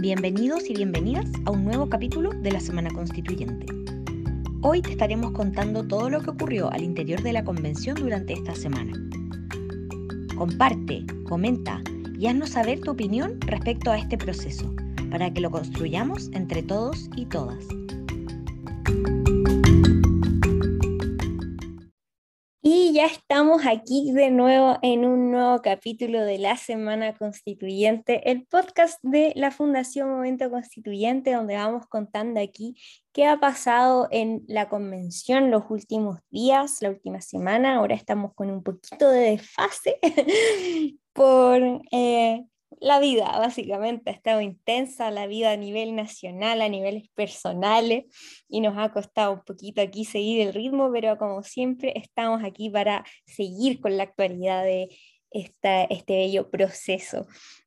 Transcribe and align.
Bienvenidos 0.00 0.70
y 0.70 0.74
bienvenidas 0.74 1.26
a 1.44 1.50
un 1.50 1.64
nuevo 1.64 1.88
capítulo 1.88 2.30
de 2.30 2.52
la 2.52 2.60
Semana 2.60 2.88
Constituyente. 2.88 3.66
Hoy 4.62 4.80
te 4.80 4.92
estaremos 4.92 5.32
contando 5.32 5.82
todo 5.88 6.08
lo 6.08 6.20
que 6.20 6.30
ocurrió 6.30 6.70
al 6.70 6.84
interior 6.84 7.20
de 7.20 7.32
la 7.32 7.42
convención 7.42 7.96
durante 7.96 8.34
esta 8.34 8.54
semana. 8.54 8.92
Comparte, 10.36 11.04
comenta 11.24 11.82
y 12.16 12.28
haznos 12.28 12.50
saber 12.50 12.78
tu 12.78 12.92
opinión 12.92 13.40
respecto 13.40 13.90
a 13.90 13.98
este 13.98 14.16
proceso, 14.16 14.72
para 15.10 15.32
que 15.34 15.40
lo 15.40 15.50
construyamos 15.50 16.30
entre 16.32 16.62
todos 16.62 17.10
y 17.16 17.26
todas. 17.26 17.66
Aquí 23.68 24.12
de 24.12 24.30
nuevo 24.30 24.78
en 24.80 25.04
un 25.04 25.30
nuevo 25.30 25.60
capítulo 25.60 26.24
de 26.24 26.38
la 26.38 26.56
Semana 26.56 27.14
Constituyente, 27.14 28.30
el 28.30 28.46
podcast 28.46 28.98
de 29.02 29.34
la 29.36 29.50
Fundación 29.50 30.08
Momento 30.08 30.50
Constituyente, 30.50 31.34
donde 31.34 31.56
vamos 31.56 31.86
contando 31.86 32.40
aquí 32.40 32.76
qué 33.12 33.26
ha 33.26 33.38
pasado 33.38 34.08
en 34.10 34.42
la 34.48 34.70
convención 34.70 35.50
los 35.50 35.64
últimos 35.68 36.18
días, 36.30 36.78
la 36.80 36.88
última 36.88 37.20
semana. 37.20 37.76
Ahora 37.76 37.94
estamos 37.94 38.32
con 38.34 38.48
un 38.50 38.62
poquito 38.62 39.10
de 39.10 39.32
desfase 39.32 39.98
por 41.12 41.60
eh, 41.92 42.46
la 42.80 43.00
vida, 43.00 43.24
básicamente, 43.38 44.10
ha 44.10 44.12
estado 44.12 44.40
intensa 44.40 45.10
la 45.10 45.26
vida 45.26 45.52
a 45.52 45.56
nivel 45.56 45.94
nacional, 45.94 46.62
a 46.62 46.68
niveles 46.68 47.08
personales, 47.14 48.04
y 48.48 48.60
nos 48.60 48.76
ha 48.76 48.92
costado 48.92 49.32
un 49.32 49.42
poquito 49.44 49.80
aquí 49.80 50.04
seguir 50.04 50.40
el 50.40 50.54
ritmo, 50.54 50.90
pero 50.92 51.18
como 51.18 51.42
siempre 51.42 51.92
estamos 51.96 52.42
aquí 52.44 52.70
para 52.70 53.04
seguir 53.24 53.80
con 53.80 53.96
la 53.96 54.04
actualidad 54.04 54.64
de 54.64 54.88
esta, 55.30 55.84
este 55.84 56.16
bello 56.16 56.50
proceso. 56.50 57.26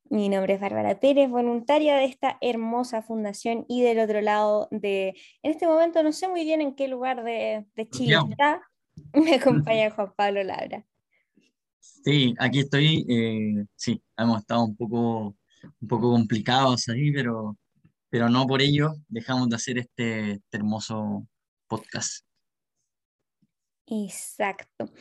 Mi 0.09 0.27
nombre 0.27 0.55
es 0.55 0.59
Bárbara 0.59 0.99
Pérez, 0.99 1.29
voluntaria 1.29 1.95
de 1.95 2.05
esta 2.05 2.37
hermosa 2.41 3.01
fundación 3.01 3.65
y 3.69 3.81
del 3.81 3.99
otro 3.99 4.19
lado 4.21 4.67
de, 4.71 5.15
en 5.41 5.51
este 5.51 5.67
momento 5.67 6.03
no 6.03 6.11
sé 6.11 6.27
muy 6.27 6.43
bien 6.43 6.59
en 6.59 6.75
qué 6.75 6.89
lugar 6.89 7.23
de, 7.23 7.65
de 7.75 7.89
Chile 7.89 8.17
está, 8.29 8.61
me 9.13 9.35
acompaña 9.35 9.91
Juan 9.91 10.13
Pablo 10.15 10.43
Labra. 10.43 10.85
Sí, 11.81 12.35
aquí 12.39 12.59
estoy. 12.59 13.05
Eh, 13.09 13.65
sí, 13.75 14.01
hemos 14.17 14.39
estado 14.39 14.63
un 14.65 14.75
poco, 14.75 15.35
un 15.81 15.87
poco 15.87 16.11
complicados 16.11 16.87
ahí, 16.89 17.11
pero, 17.11 17.57
pero 18.09 18.29
no 18.29 18.45
por 18.45 18.61
ello 18.61 18.93
dejamos 19.07 19.49
de 19.49 19.55
hacer 19.55 19.77
este, 19.79 20.31
este 20.33 20.57
hermoso 20.57 21.27
podcast. 21.67 22.23
Exacto. 23.87 24.91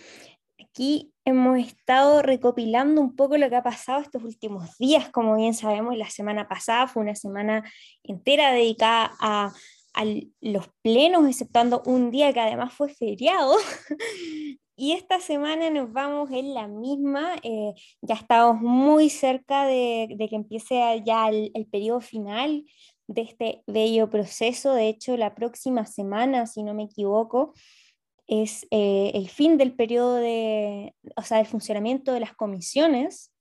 Aquí 0.59 1.13
hemos 1.25 1.59
estado 1.59 2.23
recopilando 2.23 3.01
un 3.01 3.15
poco 3.15 3.37
lo 3.37 3.49
que 3.49 3.57
ha 3.57 3.63
pasado 3.63 4.01
estos 4.01 4.23
últimos 4.25 4.77
días. 4.79 5.11
Como 5.11 5.37
bien 5.37 5.55
sabemos, 5.55 5.97
la 5.97 6.11
semana 6.11 6.49
pasada 6.49 6.89
fue 6.89 7.03
una 7.03 7.15
semana 7.15 7.63
entera 8.03 8.53
dedicada 8.53 9.13
a, 9.21 9.53
a 9.95 10.05
los 10.41 10.69
plenos, 10.83 11.29
exceptuando 11.29 11.83
un 11.87 12.11
día 12.11 12.33
que 12.33 12.41
además 12.41 12.73
fue 12.75 12.89
feriado. 12.89 13.57
Y 14.83 14.93
esta 14.93 15.21
semana 15.21 15.69
nos 15.69 15.93
vamos 15.93 16.31
en 16.31 16.55
la 16.55 16.67
misma, 16.67 17.37
eh, 17.43 17.75
ya 18.01 18.15
estamos 18.15 18.63
muy 18.63 19.11
cerca 19.11 19.67
de, 19.67 20.17
que 20.19 20.35
empiece 20.35 21.03
ya 21.05 21.29
el, 21.29 21.69
periodo 21.71 22.01
final 22.01 22.65
de 23.07 23.21
este 23.21 23.63
bello 23.67 24.09
proceso. 24.09 24.73
De 24.73 24.89
hecho, 24.89 25.19
la 25.19 25.35
próxima 25.35 25.85
semana, 25.85 26.47
si 26.47 26.63
no 26.63 26.73
me 26.73 26.85
equivoco, 26.85 27.53
es 28.27 28.67
eh, 28.71 29.11
el 29.13 29.29
fin 29.29 29.59
del 29.59 29.75
periodo 29.75 30.15
de, 30.15 30.95
o 31.15 31.23
sea, 31.25 31.37
del 31.37 31.47
funcionamiento 31.47 32.15
de 32.15 32.21
las 32.21 32.35
comisiones. 32.35 33.35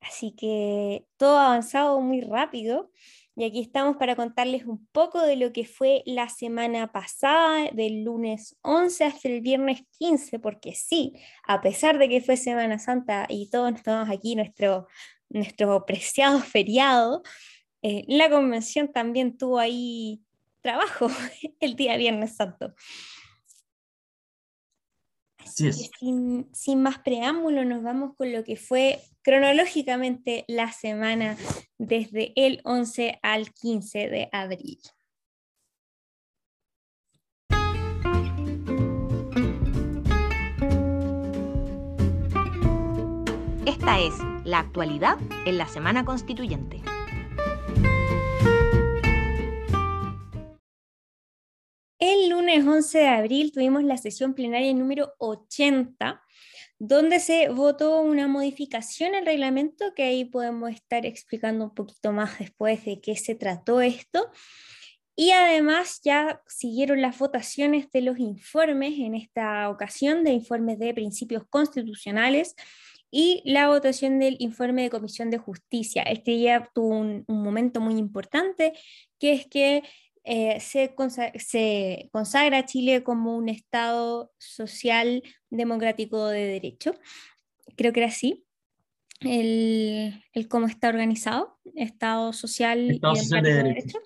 Así 0.00 0.32
que 0.32 1.06
todo 1.16 1.38
ha 1.38 1.46
avanzado 1.46 2.00
muy 2.00 2.22
rápido. 2.22 2.90
Y 3.34 3.44
aquí 3.44 3.60
estamos 3.60 3.96
para 3.96 4.14
contarles 4.14 4.66
un 4.66 4.86
poco 4.88 5.22
de 5.22 5.36
lo 5.36 5.52
que 5.52 5.64
fue 5.64 6.02
la 6.04 6.28
semana 6.28 6.92
pasada, 6.92 7.70
del 7.72 8.04
lunes 8.04 8.56
11 8.60 9.04
hasta 9.04 9.28
el 9.28 9.40
viernes 9.40 9.82
15, 9.98 10.38
porque 10.38 10.74
sí, 10.74 11.14
a 11.46 11.62
pesar 11.62 11.98
de 11.98 12.10
que 12.10 12.20
fue 12.20 12.36
Semana 12.36 12.78
Santa 12.78 13.26
y 13.30 13.48
todos 13.48 13.74
estamos 13.74 14.10
aquí, 14.10 14.36
nuestro, 14.36 14.86
nuestro 15.30 15.86
preciado 15.86 16.40
feriado, 16.40 17.22
eh, 17.80 18.04
la 18.06 18.28
convención 18.28 18.92
también 18.92 19.38
tuvo 19.38 19.58
ahí 19.58 20.20
trabajo 20.60 21.08
el 21.60 21.74
día 21.74 21.96
Viernes 21.96 22.36
Santo. 22.36 22.74
Sin, 25.44 26.48
sin, 26.52 26.82
más 26.82 26.98
preámbulo, 26.98 27.64
nos 27.64 27.82
vamos 27.82 28.14
con 28.16 28.32
lo 28.32 28.44
que 28.44 28.56
fue 28.56 29.00
cronológicamente 29.22 30.44
la 30.48 30.72
semana 30.72 31.36
desde 31.78 32.32
el 32.36 32.60
11 32.64 33.18
al 33.22 33.52
15 33.52 34.08
de 34.08 34.28
abril. 34.32 34.78
Esta 43.66 44.00
es 44.00 44.14
la 44.44 44.60
actualidad 44.60 45.18
en 45.46 45.58
la 45.58 45.66
Semana 45.66 46.04
Constituyente. 46.04 46.91
El 52.04 52.30
lunes 52.30 52.66
11 52.66 52.98
de 52.98 53.06
abril 53.06 53.52
tuvimos 53.52 53.84
la 53.84 53.96
sesión 53.96 54.34
plenaria 54.34 54.74
número 54.74 55.14
80 55.18 56.20
donde 56.80 57.20
se 57.20 57.48
votó 57.48 58.00
una 58.00 58.26
modificación 58.26 59.14
al 59.14 59.24
reglamento, 59.24 59.94
que 59.94 60.02
ahí 60.02 60.24
podemos 60.24 60.72
estar 60.72 61.06
explicando 61.06 61.66
un 61.66 61.74
poquito 61.76 62.10
más 62.10 62.40
después 62.40 62.84
de 62.84 63.00
qué 63.00 63.14
se 63.14 63.36
trató 63.36 63.80
esto. 63.80 64.32
Y 65.14 65.30
además 65.30 66.00
ya 66.02 66.42
siguieron 66.48 67.00
las 67.00 67.20
votaciones 67.20 67.88
de 67.92 68.00
los 68.00 68.18
informes, 68.18 68.98
en 68.98 69.14
esta 69.14 69.70
ocasión 69.70 70.24
de 70.24 70.32
informes 70.32 70.80
de 70.80 70.94
principios 70.94 71.44
constitucionales 71.48 72.56
y 73.12 73.42
la 73.44 73.68
votación 73.68 74.18
del 74.18 74.34
informe 74.40 74.82
de 74.82 74.90
Comisión 74.90 75.30
de 75.30 75.38
Justicia. 75.38 76.02
Este 76.02 76.40
ya 76.40 76.68
tuvo 76.74 76.98
un 76.98 77.24
momento 77.28 77.80
muy 77.80 77.94
importante, 77.94 78.72
que 79.20 79.34
es 79.34 79.46
que 79.46 79.84
eh, 80.24 80.60
se, 80.60 80.94
consagra, 80.94 82.58
a 82.58 82.64
Chile 82.64 83.02
como 83.02 83.36
un 83.36 83.48
Estado 83.48 84.32
social 84.38 85.22
democrático 85.50 86.28
de 86.28 86.46
derecho. 86.46 86.94
Creo 87.76 87.92
que 87.92 88.00
era 88.00 88.08
así. 88.08 88.44
El, 89.20 90.24
cómo 90.48 90.66
está 90.66 90.88
organizado, 90.88 91.58
Estado 91.76 92.32
social, 92.32 92.90
Estado 92.90 93.14
social 93.14 93.42
de, 93.42 93.54
derecho. 93.54 93.98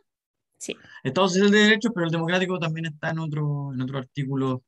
Sí. 0.58 0.76
Estado 1.02 1.28
social 1.28 1.50
de 1.50 1.58
derecho, 1.58 1.90
pero 1.94 2.06
el 2.06 2.12
democrático 2.12 2.58
también 2.58 2.86
está 2.86 3.10
en 3.10 3.18
otro, 3.18 3.72
en 3.72 3.80
otro 3.80 3.98
artículo. 3.98 4.62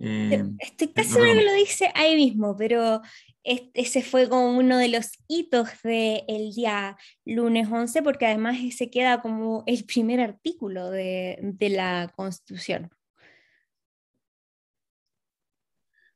Eh, 0.00 0.44
Estoy 0.58 0.88
casi 0.88 1.10
seguro 1.10 1.32
que 1.32 1.44
lo 1.44 1.52
dice 1.52 1.90
ahí 1.94 2.16
mismo, 2.16 2.56
pero 2.56 3.02
ese 3.44 4.02
fue 4.02 4.28
como 4.28 4.56
uno 4.56 4.78
de 4.78 4.88
los 4.88 5.10
hitos 5.28 5.68
del 5.82 6.52
día 6.54 6.96
lunes 7.24 7.68
11, 7.70 8.02
porque 8.02 8.26
además 8.26 8.56
se 8.76 8.90
queda 8.90 9.20
como 9.20 9.64
el 9.66 9.84
primer 9.84 10.20
artículo 10.20 10.90
de, 10.90 11.38
de 11.42 11.68
la 11.70 12.12
Constitución. 12.14 12.90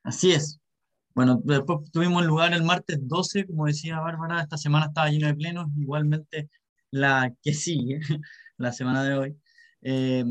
Así 0.03 0.33
es. 0.33 0.61
Bueno, 1.15 1.41
después 1.43 1.91
tuvimos 1.91 2.25
lugar 2.25 2.53
el 2.53 2.63
martes 2.63 2.99
12, 3.01 3.47
como 3.47 3.67
decía 3.67 3.99
Bárbara, 4.01 4.43
esta 4.43 4.57
semana 4.57 4.87
estaba 4.87 5.09
lleno 5.09 5.27
de 5.27 5.35
plenos, 5.35 5.67
igualmente 5.77 6.49
la 6.91 7.35
que 7.43 7.55
sigue, 7.55 8.01
la 8.57 8.71
semana 8.73 9.03
de 9.03 9.15
hoy. 9.15 9.37
Eh, 9.89 10.25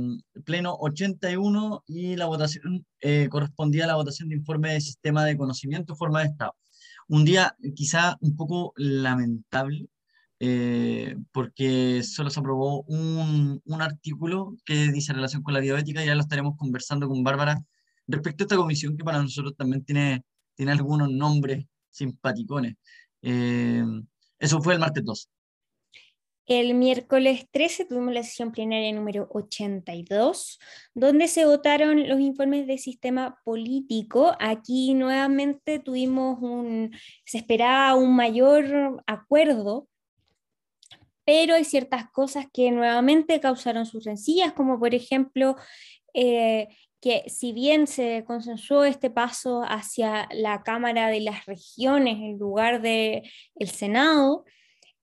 pleno 0.44 0.76
81 0.82 1.86
y 1.88 2.18
la 2.18 2.26
votación 2.26 2.86
eh, 3.00 3.30
correspondía 3.30 3.86
a 3.86 3.88
la 3.88 3.96
votación 3.96 4.28
de 4.28 4.36
informe 4.36 4.74
de 4.74 4.82
sistema 4.82 5.24
de 5.24 5.38
conocimiento, 5.38 5.96
forma 5.96 6.20
de 6.20 6.28
Estado. 6.28 6.56
Un 7.08 7.24
día 7.24 7.56
quizá 7.74 8.18
un 8.20 8.36
poco 8.36 8.74
lamentable, 8.76 9.88
eh, 10.42 11.16
porque 11.32 12.04
solo 12.04 12.30
se 12.30 12.40
aprobó 12.42 12.84
un, 12.84 13.62
un, 13.64 13.82
artículo 13.82 14.58
que 14.66 14.92
dice 14.92 15.14
relación 15.14 15.42
con 15.42 15.54
la 15.54 15.62
bioética, 15.62 16.04
ya 16.04 16.16
lo 16.16 16.22
estaremos 16.22 16.58
conversando 16.58 17.08
con 17.08 17.24
Bárbara 17.24 17.64
respecto 18.08 18.44
a 18.44 18.46
esta 18.46 18.58
comisión 18.58 18.98
que 18.98 19.06
para 19.06 19.22
nosotros 19.22 19.56
también 19.56 19.86
tiene, 19.86 20.26
tiene 20.56 20.74
algunos 20.74 21.10
nombres 21.10 21.66
simpaticones. 21.90 22.76
Eh, 23.22 23.86
eso 24.38 24.62
fue 24.62 24.74
el 24.74 24.80
martes 24.82 25.06
2. 25.06 25.30
El 26.48 26.76
miércoles 26.76 27.48
13 27.50 27.86
tuvimos 27.86 28.14
la 28.14 28.22
sesión 28.22 28.52
plenaria 28.52 28.94
número 28.94 29.28
82, 29.32 30.60
donde 30.94 31.28
se 31.28 31.46
votaron 31.46 32.08
los 32.08 32.20
informes 32.20 32.68
de 32.68 32.78
sistema 32.78 33.40
político. 33.44 34.36
Aquí 34.40 34.94
nuevamente 34.94 35.80
tuvimos 35.80 36.38
un, 36.42 36.96
se 37.26 37.40
esperaba 37.40 37.96
un 37.96 38.16
mayor 38.16 39.04
acuerdo, 39.08 39.88
pero 41.24 41.56
hay 41.56 41.64
ciertas 41.64 42.12
cosas 42.12 42.46
que 42.54 42.70
nuevamente 42.70 43.40
causaron 43.40 43.88
sus 43.88 44.04
rencillas, 44.04 44.54
como 44.54 44.80
por 44.80 44.94
ejemplo 44.94 45.56
eh, 46.14 46.68
que 47.02 47.24
si 47.28 47.54
bien 47.54 47.88
se 47.88 48.24
consensuó 48.24 48.84
este 48.84 49.10
paso 49.10 49.64
hacia 49.64 50.28
la 50.32 50.62
Cámara 50.62 51.08
de 51.08 51.22
las 51.22 51.48
Regiones 51.48 52.18
en 52.18 52.38
lugar 52.38 52.84
del 52.84 53.24
el 53.56 53.70
Senado, 53.70 54.46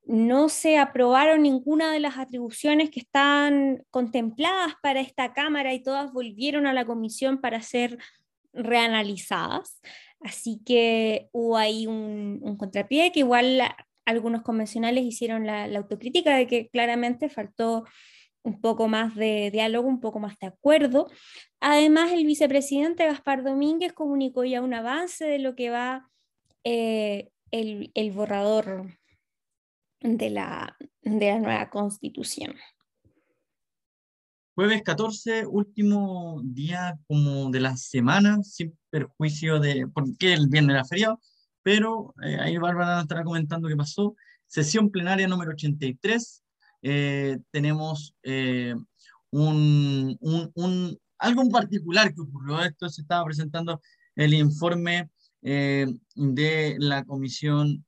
no 0.04 0.48
se 0.48 0.78
aprobaron 0.78 1.42
ninguna 1.42 1.92
de 1.92 2.00
las 2.00 2.18
atribuciones 2.18 2.90
que 2.90 3.00
estaban 3.00 3.84
contempladas 3.90 4.74
para 4.82 5.00
esta 5.00 5.32
Cámara 5.32 5.72
y 5.74 5.82
todas 5.82 6.12
volvieron 6.12 6.66
a 6.66 6.72
la 6.72 6.84
comisión 6.84 7.40
para 7.40 7.62
ser 7.62 7.98
reanalizadas. 8.52 9.80
Así 10.20 10.60
que 10.64 11.28
hubo 11.32 11.56
ahí 11.56 11.86
un, 11.86 12.40
un 12.42 12.56
contrapié 12.56 13.12
que 13.12 13.20
igual 13.20 13.62
algunos 14.04 14.42
convencionales 14.42 15.04
hicieron 15.04 15.46
la, 15.46 15.64
autocrítica 15.64 16.36
de 16.36 16.46
que 16.46 16.68
claramente 16.68 17.28
faltó 17.28 17.84
un 18.42 18.60
poco 18.60 18.88
más 18.88 19.14
de 19.14 19.50
diálogo, 19.52 19.88
un 19.88 20.00
poco 20.00 20.18
más 20.18 20.38
de 20.38 20.48
acuerdo. 20.48 21.08
Además, 21.60 22.12
el 22.12 22.26
vicepresidente 22.26 23.06
Gaspar 23.06 23.44
Domínguez 23.44 23.92
comunicó 23.92 24.44
ya 24.44 24.62
un 24.62 24.74
avance 24.74 25.24
de 25.24 25.38
lo 25.38 25.54
que 25.54 25.70
va 25.70 26.10
eh, 26.64 27.30
el, 27.52 28.12
borrador 28.12 28.98
de 30.02 30.30
la, 30.30 30.76
de 31.02 31.28
la 31.28 31.38
nueva 31.38 31.70
constitución. 31.70 32.54
Jueves 34.54 34.82
14, 34.82 35.46
último 35.46 36.42
día 36.44 36.98
como 37.06 37.50
de 37.50 37.60
la 37.60 37.76
semana, 37.76 38.42
sin 38.42 38.78
perjuicio 38.90 39.58
de, 39.60 39.86
porque 39.94 40.34
el 40.34 40.48
viernes 40.48 40.74
era 40.74 40.84
feriado, 40.84 41.20
pero 41.62 42.14
eh, 42.22 42.36
ahí 42.38 42.58
Bárbara 42.58 43.00
estará 43.00 43.24
comentando 43.24 43.68
qué 43.68 43.76
pasó. 43.76 44.14
Sesión 44.46 44.90
plenaria 44.90 45.26
número 45.26 45.52
83, 45.52 46.44
eh, 46.82 47.38
tenemos 47.50 48.14
eh, 48.22 48.74
un, 49.30 50.18
un, 50.20 50.50
un, 50.54 50.98
algo 51.16 51.42
en 51.42 51.48
particular 51.48 52.12
que 52.12 52.20
ocurrió. 52.20 52.60
Esto 52.62 52.90
se 52.90 53.00
estaba 53.00 53.24
presentando 53.24 53.80
el 54.16 54.34
informe 54.34 55.08
de 55.40 56.76
la 56.78 57.04
Comisión 57.04 57.84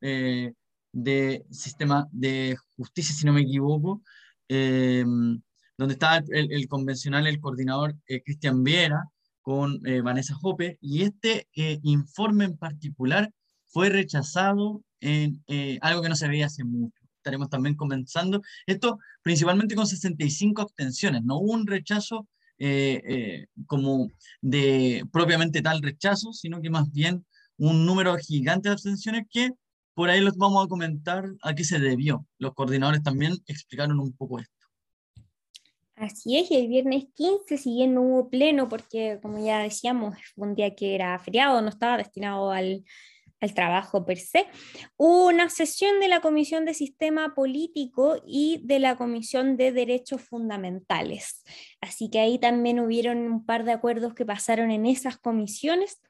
de 0.94 1.44
Sistema 1.50 2.08
de 2.12 2.56
Justicia, 2.76 3.14
si 3.14 3.26
no 3.26 3.32
me 3.32 3.42
equivoco, 3.42 4.02
donde 4.48 5.92
estaba 5.94 6.18
el, 6.28 6.52
el, 6.52 6.68
convencional, 6.68 7.26
el 7.26 7.40
coordinador 7.40 7.96
Cristian 8.24 8.62
Viera 8.62 9.04
con 9.42 9.80
Vanessa 10.02 10.34
Jope, 10.34 10.78
y 10.80 11.02
este 11.02 11.48
informe 11.82 12.44
en 12.44 12.56
particular 12.56 13.30
fue 13.66 13.88
rechazado 13.88 14.84
en 15.00 15.42
eh, 15.48 15.78
algo 15.82 16.00
que 16.00 16.08
no 16.08 16.16
se 16.16 16.28
veía 16.28 16.46
hace 16.46 16.64
mucho. 16.64 17.02
Estaremos 17.16 17.50
también 17.50 17.74
comenzando 17.74 18.40
esto 18.66 18.98
principalmente 19.22 19.74
con 19.74 19.86
65 19.86 20.62
abstenciones. 20.62 21.22
No 21.24 21.38
hubo 21.38 21.52
un 21.52 21.66
rechazo 21.66 22.28
eh, 22.58 23.02
eh, 23.04 23.46
como 23.66 24.12
de 24.40 25.04
propiamente 25.12 25.60
tal 25.60 25.82
rechazo, 25.82 26.32
sino 26.32 26.60
que 26.62 26.70
más 26.70 26.90
bien 26.92 27.26
un 27.56 27.84
número 27.84 28.16
gigante 28.16 28.68
de 28.68 28.74
abstenciones 28.74 29.24
que 29.28 29.50
por 29.94 30.10
ahí 30.10 30.20
los 30.20 30.36
vamos 30.36 30.64
a 30.64 30.68
comentar 30.68 31.24
a 31.42 31.54
qué 31.54 31.64
se 31.64 31.78
debió. 31.78 32.26
Los 32.38 32.54
coordinadores 32.54 33.02
también 33.02 33.34
explicaron 33.46 33.98
un 34.00 34.12
poco 34.12 34.40
esto. 34.40 34.52
Así 35.96 36.36
es, 36.38 36.50
y 36.50 36.56
el 36.56 36.68
viernes 36.68 37.04
15, 37.14 37.56
si 37.56 37.74
bien 37.74 37.94
no 37.94 38.02
hubo 38.02 38.28
pleno, 38.28 38.68
porque 38.68 39.20
como 39.22 39.44
ya 39.44 39.60
decíamos, 39.60 40.16
fue 40.34 40.48
un 40.48 40.56
día 40.56 40.74
que 40.74 40.96
era 40.96 41.16
feriado, 41.20 41.62
no 41.62 41.68
estaba 41.68 41.96
destinado 41.96 42.50
al, 42.50 42.84
el 43.44 43.54
trabajo 43.54 44.04
per 44.04 44.18
se, 44.18 44.46
una 44.96 45.48
sesión 45.50 46.00
de 46.00 46.08
la 46.08 46.20
Comisión 46.20 46.64
de 46.64 46.74
Sistema 46.74 47.34
Político 47.34 48.16
y 48.26 48.60
de 48.64 48.80
la 48.80 48.96
Comisión 48.96 49.56
de 49.56 49.70
Derechos 49.70 50.22
Fundamentales. 50.22 51.44
Así 51.80 52.10
que 52.10 52.18
ahí 52.18 52.38
también 52.38 52.80
hubieron 52.80 53.18
un 53.18 53.44
par 53.44 53.64
de 53.64 53.72
acuerdos 53.72 54.14
que 54.14 54.26
pasaron 54.26 54.70
en 54.70 54.86
esas 54.86 55.18
comisiones 55.18 56.00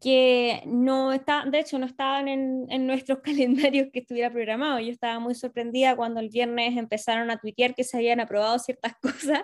que 0.00 0.62
no 0.66 1.12
está, 1.12 1.44
de 1.44 1.60
hecho 1.60 1.78
no 1.78 1.86
estaban 1.86 2.26
en, 2.28 2.66
en, 2.70 2.86
nuestros 2.86 3.18
calendarios 3.22 3.88
que 3.92 4.00
estuviera 4.00 4.30
programado. 4.30 4.80
Yo 4.80 4.90
estaba 4.90 5.18
muy 5.20 5.34
sorprendida 5.34 5.96
cuando 5.96 6.20
el 6.20 6.30
viernes 6.30 6.76
empezaron 6.76 7.30
a 7.30 7.38
tuitear 7.38 7.74
que 7.74 7.84
se 7.84 7.98
habían 7.98 8.20
aprobado 8.20 8.58
ciertas 8.58 8.94
cosas, 9.02 9.42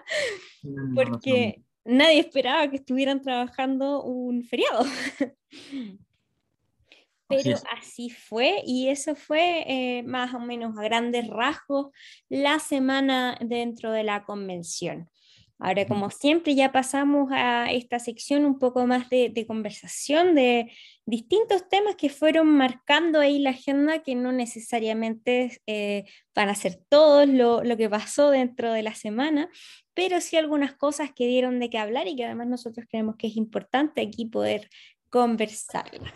porque 0.94 1.62
nadie 1.84 2.20
esperaba 2.20 2.68
que 2.68 2.76
estuvieran 2.76 3.20
trabajando 3.20 4.02
un 4.02 4.42
feriado. 4.44 4.84
pero 7.28 7.56
así, 7.76 8.10
fue 8.10 8.62
y 8.64 8.88
eso 8.88 9.14
fue 9.14 9.64
eh, 9.66 10.02
más 10.04 10.32
o 10.34 10.40
menos 10.40 10.78
a 10.78 10.82
grandes 10.82 11.26
rasgos 11.28 11.88
la 12.28 12.58
semana 12.60 13.36
dentro 13.40 13.92
de 13.92 14.04
la 14.04 14.24
convención. 14.24 15.10
Ahora, 15.58 15.86
como 15.86 16.10
siempre, 16.10 16.54
ya 16.54 16.70
pasamos 16.70 17.30
a 17.32 17.70
esta 17.72 17.98
sección 17.98 18.44
un 18.44 18.58
poco 18.58 18.86
más 18.86 19.08
de, 19.08 19.44
conversación 19.46 20.34
de 20.34 20.70
distintos 21.06 21.68
temas 21.68 21.96
que 21.96 22.10
fueron 22.10 22.48
marcando 22.48 23.20
ahí 23.20 23.38
la 23.38 23.50
agenda, 23.50 24.02
que 24.02 24.14
no 24.14 24.32
necesariamente 24.32 25.60
eh, 25.66 26.04
van 26.34 26.50
a 26.50 26.54
ser 26.54 26.78
todos 26.90 27.26
lo, 27.26 27.64
lo, 27.64 27.76
que 27.78 27.88
pasó 27.88 28.30
dentro 28.30 28.70
de 28.72 28.82
la 28.82 28.94
semana, 28.94 29.48
pero 29.94 30.20
sí 30.20 30.36
algunas 30.36 30.74
cosas 30.74 31.10
que 31.14 31.26
dieron 31.26 31.58
de 31.58 31.70
qué 31.70 31.78
hablar 31.78 32.06
y 32.06 32.16
que 32.16 32.26
además 32.26 32.48
nosotros 32.48 32.86
creemos 32.90 33.16
que 33.16 33.28
es 33.28 33.36
importante 33.36 34.02
aquí 34.02 34.26
poder 34.26 34.68
conversarlas. 35.08 36.12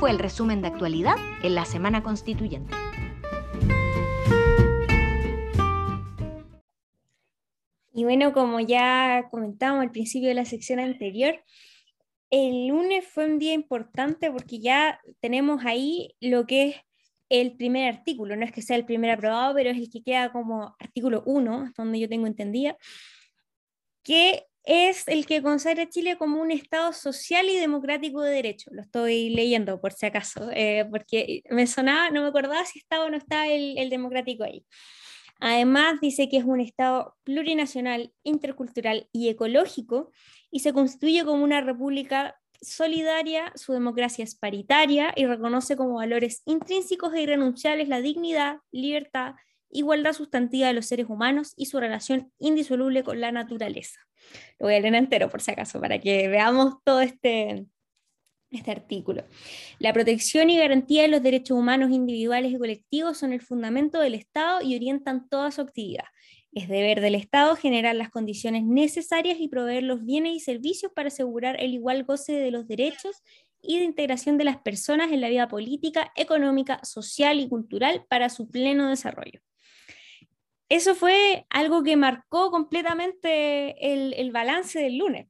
Fue 0.00 0.10
el 0.10 0.18
resumen 0.18 0.62
de 0.62 0.68
actualidad 0.68 1.16
en 1.42 1.54
la 1.54 1.66
Semana 1.66 2.02
Constituyente. 2.02 2.74
Y 7.92 8.04
bueno, 8.04 8.32
como 8.32 8.60
ya 8.60 9.28
comentábamos 9.30 9.82
al 9.82 9.90
principio 9.90 10.30
de 10.30 10.34
la 10.34 10.46
sección 10.46 10.80
anterior, 10.80 11.44
el 12.30 12.68
lunes 12.68 13.06
fue 13.06 13.26
un 13.26 13.38
día 13.38 13.52
importante 13.52 14.30
porque 14.30 14.58
ya 14.58 14.98
tenemos 15.20 15.66
ahí 15.66 16.16
lo 16.18 16.46
que 16.46 16.68
es 16.68 16.76
el 17.28 17.58
primer 17.58 17.94
artículo, 17.94 18.36
no 18.36 18.46
es 18.46 18.52
que 18.52 18.62
sea 18.62 18.76
el 18.76 18.86
primer 18.86 19.10
aprobado, 19.10 19.54
pero 19.54 19.68
es 19.68 19.76
el 19.76 19.90
que 19.90 20.02
queda 20.02 20.32
como 20.32 20.76
artículo 20.78 21.22
1, 21.26 21.72
donde 21.76 22.00
yo 22.00 22.08
tengo 22.08 22.26
entendida, 22.26 22.74
que 24.02 24.46
es 24.64 25.08
el 25.08 25.26
que 25.26 25.42
consagra 25.42 25.88
Chile 25.88 26.16
como 26.16 26.40
un 26.40 26.50
Estado 26.50 26.92
social 26.92 27.48
y 27.48 27.56
democrático 27.56 28.20
de 28.22 28.32
derecho. 28.32 28.70
Lo 28.72 28.82
estoy 28.82 29.30
leyendo 29.30 29.80
por 29.80 29.92
si 29.92 30.06
acaso, 30.06 30.50
eh, 30.52 30.86
porque 30.90 31.42
me 31.50 31.66
sonaba, 31.66 32.10
no 32.10 32.22
me 32.22 32.28
acordaba 32.28 32.64
si 32.64 32.78
estaba 32.78 33.06
o 33.06 33.10
no 33.10 33.16
estaba 33.16 33.46
el, 33.46 33.78
el 33.78 33.90
democrático 33.90 34.44
ahí. 34.44 34.64
Además, 35.40 36.00
dice 36.00 36.28
que 36.28 36.36
es 36.36 36.44
un 36.44 36.60
Estado 36.60 37.16
plurinacional, 37.24 38.12
intercultural 38.22 39.08
y 39.12 39.28
ecológico 39.30 40.10
y 40.50 40.60
se 40.60 40.72
constituye 40.72 41.24
como 41.24 41.42
una 41.42 41.62
república 41.62 42.36
solidaria, 42.60 43.52
su 43.54 43.72
democracia 43.72 44.22
es 44.22 44.34
paritaria 44.34 45.12
y 45.16 45.24
reconoce 45.24 45.76
como 45.76 45.94
valores 45.94 46.42
intrínsecos 46.44 47.14
e 47.14 47.22
irrenunciables 47.22 47.88
la 47.88 48.00
dignidad, 48.02 48.58
libertad, 48.70 49.34
igualdad 49.70 50.12
sustantiva 50.12 50.68
de 50.68 50.74
los 50.74 50.86
seres 50.86 51.06
humanos 51.08 51.54
y 51.56 51.66
su 51.66 51.80
relación 51.80 52.32
indisoluble 52.38 53.04
con 53.04 53.20
la 53.20 53.32
naturaleza. 53.32 54.00
Lo 54.58 54.66
voy 54.66 54.74
a 54.74 54.80
leer 54.80 54.94
entero 54.94 55.28
por 55.28 55.40
si 55.40 55.50
acaso, 55.50 55.80
para 55.80 55.98
que 55.98 56.28
veamos 56.28 56.74
todo 56.84 57.00
este, 57.00 57.66
este 58.50 58.70
artículo. 58.70 59.24
La 59.78 59.92
protección 59.92 60.50
y 60.50 60.58
garantía 60.58 61.02
de 61.02 61.08
los 61.08 61.22
derechos 61.22 61.56
humanos 61.56 61.90
individuales 61.90 62.52
y 62.52 62.58
colectivos 62.58 63.18
son 63.18 63.32
el 63.32 63.40
fundamento 63.40 64.00
del 64.00 64.14
Estado 64.14 64.60
y 64.62 64.74
orientan 64.76 65.28
toda 65.28 65.50
su 65.50 65.62
actividad. 65.62 66.04
Es 66.52 66.68
deber 66.68 67.00
del 67.00 67.14
Estado 67.14 67.54
generar 67.54 67.94
las 67.94 68.10
condiciones 68.10 68.64
necesarias 68.64 69.38
y 69.38 69.48
proveer 69.48 69.84
los 69.84 70.04
bienes 70.04 70.34
y 70.34 70.40
servicios 70.40 70.92
para 70.92 71.08
asegurar 71.08 71.60
el 71.60 71.74
igual 71.74 72.04
goce 72.04 72.32
de 72.32 72.50
los 72.50 72.66
derechos 72.66 73.22
y 73.62 73.78
de 73.78 73.84
integración 73.84 74.36
de 74.36 74.44
las 74.44 74.58
personas 74.58 75.12
en 75.12 75.20
la 75.20 75.28
vida 75.28 75.46
política, 75.46 76.10
económica, 76.16 76.80
social 76.82 77.38
y 77.38 77.48
cultural 77.48 78.04
para 78.08 78.30
su 78.30 78.48
pleno 78.48 78.88
desarrollo 78.88 79.40
eso 80.70 80.94
fue 80.94 81.46
algo 81.50 81.82
que 81.82 81.96
marcó 81.96 82.50
completamente 82.50 83.92
el, 83.92 84.14
el 84.14 84.30
balance 84.30 84.78
del 84.78 84.98
lunes, 84.98 85.26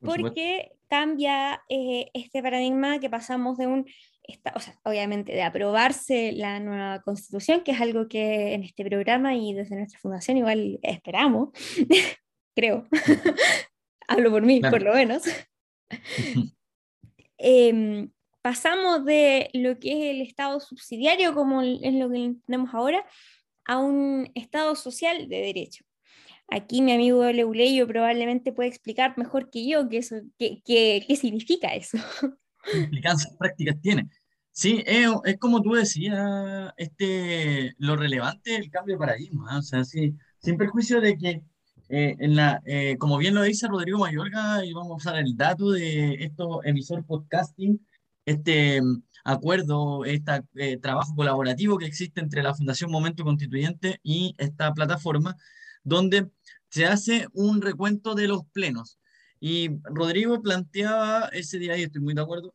porque 0.00 0.72
cambia 0.88 1.62
eh, 1.68 2.10
este 2.12 2.42
paradigma 2.42 3.00
que 3.00 3.08
pasamos 3.08 3.56
de 3.56 3.66
un, 3.66 3.86
o 4.54 4.60
sea, 4.60 4.78
obviamente 4.84 5.32
de 5.32 5.42
aprobarse 5.42 6.32
la 6.32 6.60
nueva 6.60 7.00
constitución, 7.00 7.62
que 7.62 7.72
es 7.72 7.80
algo 7.80 8.08
que 8.08 8.52
en 8.52 8.62
este 8.62 8.84
programa 8.84 9.34
y 9.34 9.54
desde 9.54 9.74
nuestra 9.74 9.98
fundación 10.00 10.36
igual 10.36 10.78
esperamos, 10.82 11.48
creo, 12.54 12.86
hablo 14.06 14.30
por 14.30 14.42
mí, 14.42 14.60
por 14.60 14.82
lo 14.82 14.94
menos. 14.94 15.22
Em, 17.40 18.10
pasamos 18.42 19.04
de 19.04 19.48
lo 19.52 19.78
que 19.78 19.92
es 19.92 20.16
el 20.16 20.22
Estado 20.22 20.58
subsidiario, 20.58 21.34
como 21.34 21.62
es 21.62 21.94
lo 21.94 22.10
que 22.10 22.34
tenemos 22.46 22.74
ahora, 22.74 23.06
a 23.68 23.78
un 23.78 24.28
Estado 24.34 24.74
social 24.74 25.28
de 25.28 25.36
derecho. 25.36 25.84
Aquí 26.48 26.80
mi 26.80 26.92
amigo 26.92 27.30
Leuleyo 27.30 27.86
probablemente 27.86 28.52
puede 28.52 28.70
explicar 28.70 29.16
mejor 29.18 29.50
que 29.50 29.68
yo 29.68 29.88
qué, 29.88 30.02
significa 31.20 31.74
eso. 31.74 31.98
¿Qué 32.64 32.78
implicancias 32.78 33.36
prácticas 33.38 33.80
tiene? 33.80 34.08
Sí, 34.50 34.82
es, 34.86 35.08
es, 35.24 35.36
como 35.38 35.62
tú 35.62 35.74
decías, 35.74 36.72
este, 36.78 37.74
lo 37.78 37.96
relevante 37.96 38.54
es 38.54 38.60
el 38.60 38.70
cambio 38.70 38.94
de 38.94 38.98
paradigma. 38.98 39.46
¿ah? 39.50 39.58
O 39.58 39.62
sea, 39.62 39.84
sí, 39.84 40.14
sin 40.38 40.56
perjuicio 40.56 41.00
de 41.00 41.16
que 41.18 41.42
eh, 41.90 42.16
en 42.18 42.36
la, 42.36 42.62
eh, 42.64 42.96
como 42.98 43.18
bien 43.18 43.34
lo 43.34 43.42
dice 43.42 43.68
Rodrigo 43.68 43.98
Mayorga, 43.98 44.64
y 44.64 44.72
vamos 44.72 44.92
a 44.92 44.96
usar 44.96 45.16
el 45.18 45.36
dato 45.36 45.70
de 45.70 46.14
esto, 46.14 46.64
emisor 46.64 47.04
podcasting, 47.04 47.86
este 48.24 48.80
acuerdo, 49.32 50.04
este 50.04 50.78
trabajo 50.80 51.14
colaborativo 51.14 51.78
que 51.78 51.86
existe 51.86 52.20
entre 52.20 52.42
la 52.42 52.54
Fundación 52.54 52.90
Momento 52.90 53.24
Constituyente 53.24 54.00
y 54.02 54.34
esta 54.38 54.72
plataforma, 54.74 55.36
donde 55.84 56.30
se 56.70 56.86
hace 56.86 57.26
un 57.32 57.60
recuento 57.60 58.14
de 58.14 58.28
los 58.28 58.42
plenos. 58.52 58.98
Y 59.40 59.70
Rodrigo 59.84 60.42
planteaba 60.42 61.28
ese 61.32 61.58
día, 61.58 61.76
y 61.76 61.82
estoy 61.82 62.02
muy 62.02 62.14
de 62.14 62.22
acuerdo, 62.22 62.54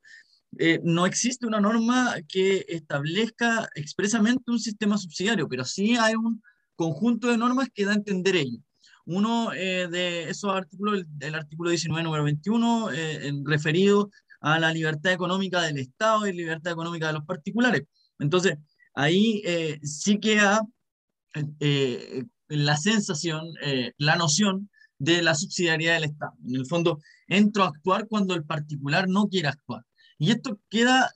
no 0.84 1.06
existe 1.06 1.48
una 1.48 1.60
norma 1.60 2.15
que 2.27 2.65
establezca 2.68 3.68
expresamente 3.75 4.51
un 4.51 4.60
sistema 4.60 4.98
subsidiario, 4.98 5.48
pero 5.48 5.65
sí 5.65 5.96
hay 5.98 6.15
un 6.15 6.42
conjunto 6.75 7.30
de 7.30 7.38
normas 7.38 7.70
que 7.74 7.86
da 7.86 7.92
a 7.92 7.96
entender 7.96 8.36
ello. 8.36 8.60
Uno 9.06 9.51
eh, 9.53 9.88
de 9.89 10.30
esos 10.30 10.53
artículos, 10.53 11.03
el, 11.20 11.36
artículo 11.36 11.70
19, 11.70 12.03
número 12.03 12.24
21, 12.24 12.92
eh, 12.92 13.32
referido 13.44 14.10
a 14.43 14.59
la 14.59 14.71
libertad 14.71 15.12
económica 15.12 15.62
del 15.62 15.77
Estado 15.79 16.27
y 16.27 16.33
libertad 16.33 16.73
económica 16.73 17.07
de 17.07 17.13
los 17.13 17.25
particulares. 17.25 17.83
Entonces, 18.19 18.57
ahí 18.93 19.41
eh, 19.45 19.79
sí 19.81 20.19
queda 20.19 20.62
la 22.47 22.77
sensación, 22.77 23.47
la 23.97 24.15
noción 24.17 24.69
de 25.00 25.23
la 25.23 25.33
subsidiariedad 25.33 25.95
del 25.95 26.12
Estado. 26.12 26.33
En 26.45 26.55
el 26.57 26.67
fondo, 26.67 27.00
entro 27.27 27.63
a 27.63 27.69
actuar 27.69 28.07
cuando 28.07 28.35
el 28.35 28.43
particular 28.43 29.07
no 29.09 29.27
quiere 29.27 29.47
actuar. 29.47 29.83
Y 30.19 30.29
esto 30.29 30.59
queda, 30.69 31.12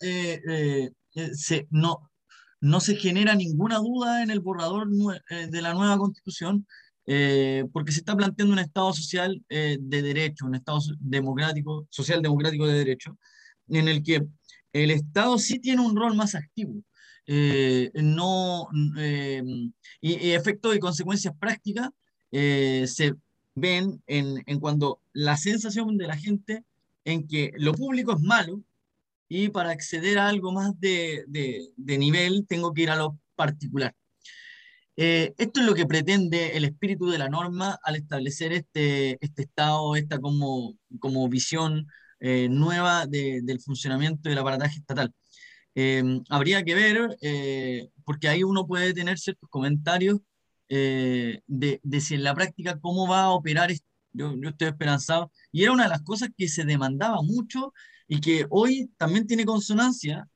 se, 1.33 1.67
no, 1.69 2.09
no 2.61 2.79
se 2.79 2.95
genera 2.95 3.35
ninguna 3.35 3.77
duda 3.77 4.23
en 4.23 4.31
el 4.31 4.39
borrador 4.39 4.87
de 4.89 5.61
la 5.61 5.73
nueva 5.75 5.99
constitución, 5.99 6.65
eh, 7.09 7.63
porque 7.71 7.93
se 7.93 7.99
está 7.99 8.17
planteando 8.17 8.53
un 8.53 8.59
Estado 8.59 8.93
social 8.93 9.41
eh, 9.47 9.77
de 9.79 10.01
derecho, 10.01 10.45
un 10.45 10.55
Estado 10.55 10.79
democrático, 10.99 11.87
social 11.89 12.21
democrático 12.21 12.67
de 12.67 12.79
derecho, 12.79 13.17
en 13.69 13.87
el 13.87 14.03
que 14.03 14.27
el 14.73 14.91
Estado 14.91 15.37
sí 15.37 15.59
tiene 15.59 15.81
un 15.81 15.95
rol 15.95 16.15
más 16.15 16.35
activo. 16.35 16.83
Eh, 17.25 17.91
no, 17.95 18.67
y, 20.01 20.31
efectos 20.31 20.75
y 20.75 20.79
consecuencias 20.79 21.33
prácticas 21.37 21.89
se 22.31 23.13
ven 23.55 24.01
en, 24.05 24.43
en 24.45 24.59
cuando 24.59 25.01
la 25.13 25.35
sensación 25.37 25.97
de 25.97 26.07
la 26.07 26.17
gente 26.17 26.63
en 27.05 27.27
que 27.27 27.51
lo 27.57 27.73
público 27.73 28.13
es 28.13 28.21
malo 28.21 28.61
y 29.29 29.49
para 29.49 29.71
acceder 29.71 30.19
a 30.19 30.27
algo 30.27 30.51
más 30.51 30.77
de, 30.79 31.23
de, 31.27 31.69
de 31.75 31.97
nivel 31.97 32.45
tengo 32.47 32.73
que 32.73 32.83
ir 32.83 32.89
a 32.89 32.97
lo 32.97 33.17
particular. 33.35 33.93
Eh, 34.99 35.35
esto 35.37 35.59
es 35.59 35.65
lo 35.67 35.75
que 35.75 35.85
pretende 35.85 36.57
el 36.57 36.65
espíritu 36.65 37.07
de 37.09 37.19
la 37.19 37.29
norma 37.29 37.77
al 37.83 37.95
establecer 37.95 38.51
este, 38.51 39.23
este 39.23 39.43
estado, 39.43 39.95
esta 39.95 40.19
como, 40.19 40.75
como 40.99 41.29
visión 41.29 41.87
eh, 42.19 42.49
nueva 42.49 43.05
del 43.05 43.61
funcionamiento 43.61 44.27
del 44.27 44.39
aparataje 44.39 44.79
estatal. 44.79 45.13
Eh, 45.75 46.03
habría 46.29 46.63
que 46.63 46.73
ver, 46.75 47.17
porque 48.05 48.27
ahí 48.27 48.43
uno 48.43 48.65
puede 48.67 48.93
tener 48.93 49.19
ciertos 49.19 49.49
comentarios 49.49 50.19
de, 50.67 51.41
de, 51.47 52.01
si 52.01 52.15
en 52.15 52.23
la 52.23 52.33
práctica 52.35 52.79
cómo 52.79 53.07
va 53.07 53.23
a 53.25 53.31
operar 53.31 53.71
esto. 53.71 53.85
Yo, 54.13 54.33
yo 54.35 54.49
estoy 54.49 54.69
esperanzado. 54.69 55.31
Y 55.51 55.63
era 55.63 55.73
una 55.73 55.83
de 55.83 55.89
las 55.89 56.01
cosas 56.01 56.29
que 56.35 56.47
se 56.47 56.65
demandaba 56.65 57.21
mucho 57.21 57.73
y 58.07 58.19
que 58.19 58.47
hoy 58.49 58.91
también 58.97 59.27
tiene 59.27 59.45
consonancia 59.45 60.27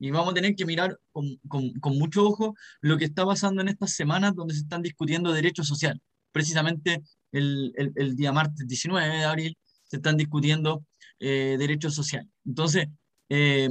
y 0.00 0.10
vamos 0.10 0.32
a 0.32 0.34
tener 0.34 0.56
que 0.56 0.64
mirar 0.64 0.98
con, 1.12 1.36
con, 1.46 1.70
con, 1.74 1.98
mucho 1.98 2.24
ojo 2.26 2.54
lo 2.80 2.96
que 2.96 3.04
está 3.04 3.26
pasando 3.26 3.60
en 3.60 3.68
estas 3.68 3.92
semanas 3.92 4.34
donde 4.34 4.54
se 4.54 4.60
están 4.60 4.80
discutiendo 4.80 5.30
derechos 5.30 5.68
sociales. 5.68 6.02
Precisamente 6.32 7.02
el, 7.32 7.72
el, 7.76 8.16
día 8.16 8.32
martes 8.32 8.66
19 8.66 9.18
de 9.18 9.24
abril 9.24 9.58
se 9.84 9.96
están 9.96 10.16
discutiendo 10.16 10.84
eh, 11.20 11.56
derechos 11.58 11.94
sociales. 11.94 12.30
Entonces, 12.46 12.86
eh, 13.28 13.68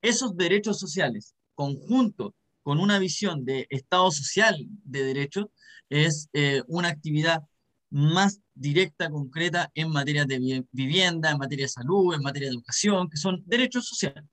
esos 0.00 0.34
derechos 0.34 0.78
sociales, 0.78 1.34
conjunto 1.54 2.34
con 2.62 2.80
una 2.80 2.98
visión 2.98 3.44
de 3.44 3.66
Estado 3.68 4.10
social 4.10 4.56
de 4.82 5.04
derechos, 5.04 5.46
es 5.90 6.30
eh, 6.32 6.62
una 6.68 6.88
actividad 6.88 7.42
más 7.90 8.40
directa, 8.54 9.10
concreta 9.10 9.70
en 9.74 9.90
materia 9.90 10.24
de 10.24 10.64
vivienda, 10.72 11.30
en 11.30 11.38
materia 11.38 11.66
de 11.66 11.68
salud, 11.68 12.14
en 12.14 12.22
materia 12.22 12.48
de 12.48 12.54
educación, 12.54 13.10
que 13.10 13.18
son 13.18 13.42
derechos 13.46 13.86
sociales 13.86 14.24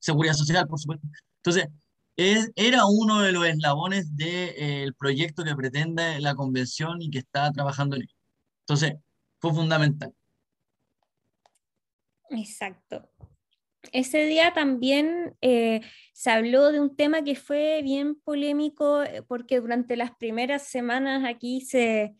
seguridad 0.00 0.34
social, 0.34 0.66
por 0.66 0.78
supuesto. 0.78 1.06
Entonces, 1.38 1.68
es, 2.16 2.50
era 2.56 2.86
uno 2.86 3.20
de 3.20 3.32
los 3.32 3.46
eslabones 3.46 4.16
del 4.16 4.94
proyecto 4.94 5.44
que 5.44 5.54
pretende 5.54 6.20
la 6.20 6.34
convención 6.34 7.02
y 7.02 7.10
que 7.10 7.18
está 7.18 7.52
trabajando 7.52 7.96
en 7.96 8.02
él. 8.02 8.10
Entonces, 8.60 8.94
fue 9.40 9.52
fundamental. 9.52 10.12
Exacto. 12.30 13.08
Ese 13.92 14.24
día 14.24 14.52
también 14.52 15.36
eh, 15.40 15.80
se 16.12 16.30
habló 16.30 16.72
de 16.72 16.80
un 16.80 16.96
tema 16.96 17.22
que 17.22 17.36
fue 17.36 17.82
bien 17.82 18.16
polémico 18.16 19.02
eh, 19.02 19.22
porque 19.22 19.60
durante 19.60 19.96
las 19.96 20.10
primeras 20.16 20.64
semanas 20.64 21.24
aquí 21.24 21.60
se, 21.60 22.16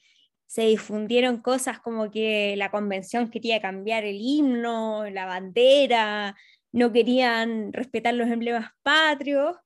se 0.47 0.63
difundieron 0.63 1.39
cosas 1.39 1.81
como 1.81 2.11
que 2.11 2.55
la 2.57 2.71
convención 2.71 3.31
quería 3.31 3.61
cambiar 3.61 4.05
el 4.05 4.19
himno, 4.21 5.09
la 5.11 5.27
bandera, 5.27 6.37
no 6.77 6.93
querían 6.93 7.73
respetar 7.73 8.13
los 8.13 8.29
emblemas 8.29 8.71
patrios, 8.83 9.57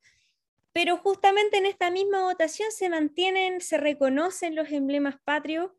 pero 0.72 0.96
justamente 0.96 1.58
en 1.58 1.66
esta 1.66 1.90
misma 1.90 2.22
votación 2.22 2.70
se 2.70 2.88
mantienen, 2.88 3.60
se 3.60 3.78
reconocen 3.78 4.54
los 4.54 4.70
emblemas 4.70 5.16
patrios, 5.24 5.72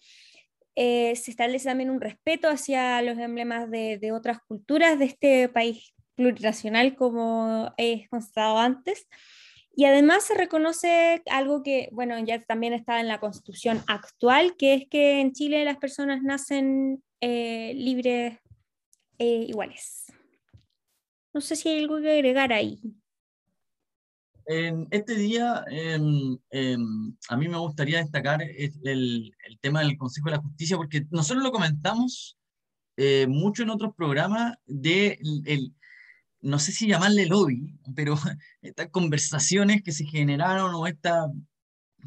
eh, 0.76 1.16
se 1.16 1.32
establece 1.32 1.70
también 1.70 1.90
un 1.90 2.02
respeto 2.02 2.50
hacia 2.50 3.02
los 3.02 3.18
emblemas 3.18 3.72
de, 3.72 4.12
otras 4.12 4.40
culturas 4.46 5.00
de 5.00 5.06
este 5.06 5.48
país 5.48 5.94
plurinacional, 6.16 6.98
como 6.98 7.74
he 7.78 8.10
constatado 8.10 8.58
antes. 8.58 9.08
Y 9.74 9.86
además 9.86 10.26
se 10.26 10.34
reconoce 10.34 11.22
algo 11.32 11.64
que, 11.64 11.88
bueno, 11.94 12.20
ya 12.20 12.42
también 12.42 12.74
está 12.74 13.00
en 13.00 13.08
la 13.08 13.22
constitución 13.22 13.82
actual, 13.88 14.58
que 14.58 14.74
es 14.74 14.90
que 14.90 15.22
en 15.22 15.32
Chile 15.32 15.64
las 15.64 15.78
personas 15.78 16.24
nacen 16.24 17.02
eh, 17.22 17.72
libres 17.74 18.38
e 19.18 19.46
iguales. 19.48 20.12
No 21.34 21.42
sé 21.42 21.56
si 21.56 21.70
hay 21.70 21.80
algo 21.80 22.00
que 22.02 22.12
agregar 22.12 22.52
ahí. 22.52 22.80
En 24.46 24.88
este 24.92 25.16
día, 25.16 25.64
em, 25.70 26.38
em, 26.50 27.16
a 27.30 27.38
mí 27.38 27.48
me 27.48 27.58
gustaría 27.58 28.00
destacar 28.00 28.42
el, 28.42 29.34
tema 29.62 29.82
del 29.82 29.98
Consejo 29.98 30.30
de 30.30 30.36
la 30.36 30.42
Justicia, 30.42 30.76
porque 30.76 31.06
nosotros 31.12 31.44
lo 31.44 31.52
comentamos 31.52 32.38
eh, 32.98 33.28
mucho 33.28 33.64
en 33.64 33.70
otros 33.70 33.96
programas 33.96 34.56
de 34.66 35.20
el, 35.46 35.74
no 36.42 36.60
sé 36.60 36.72
si 36.72 36.88
llamarle 36.88 37.28
lobby, 37.28 37.80
pero 37.96 38.16
estas 38.62 38.90
conversaciones 38.90 39.84
que 39.84 39.92
se 39.92 40.06
generaron 40.06 40.74
o 40.76 40.88
estos 40.88 41.30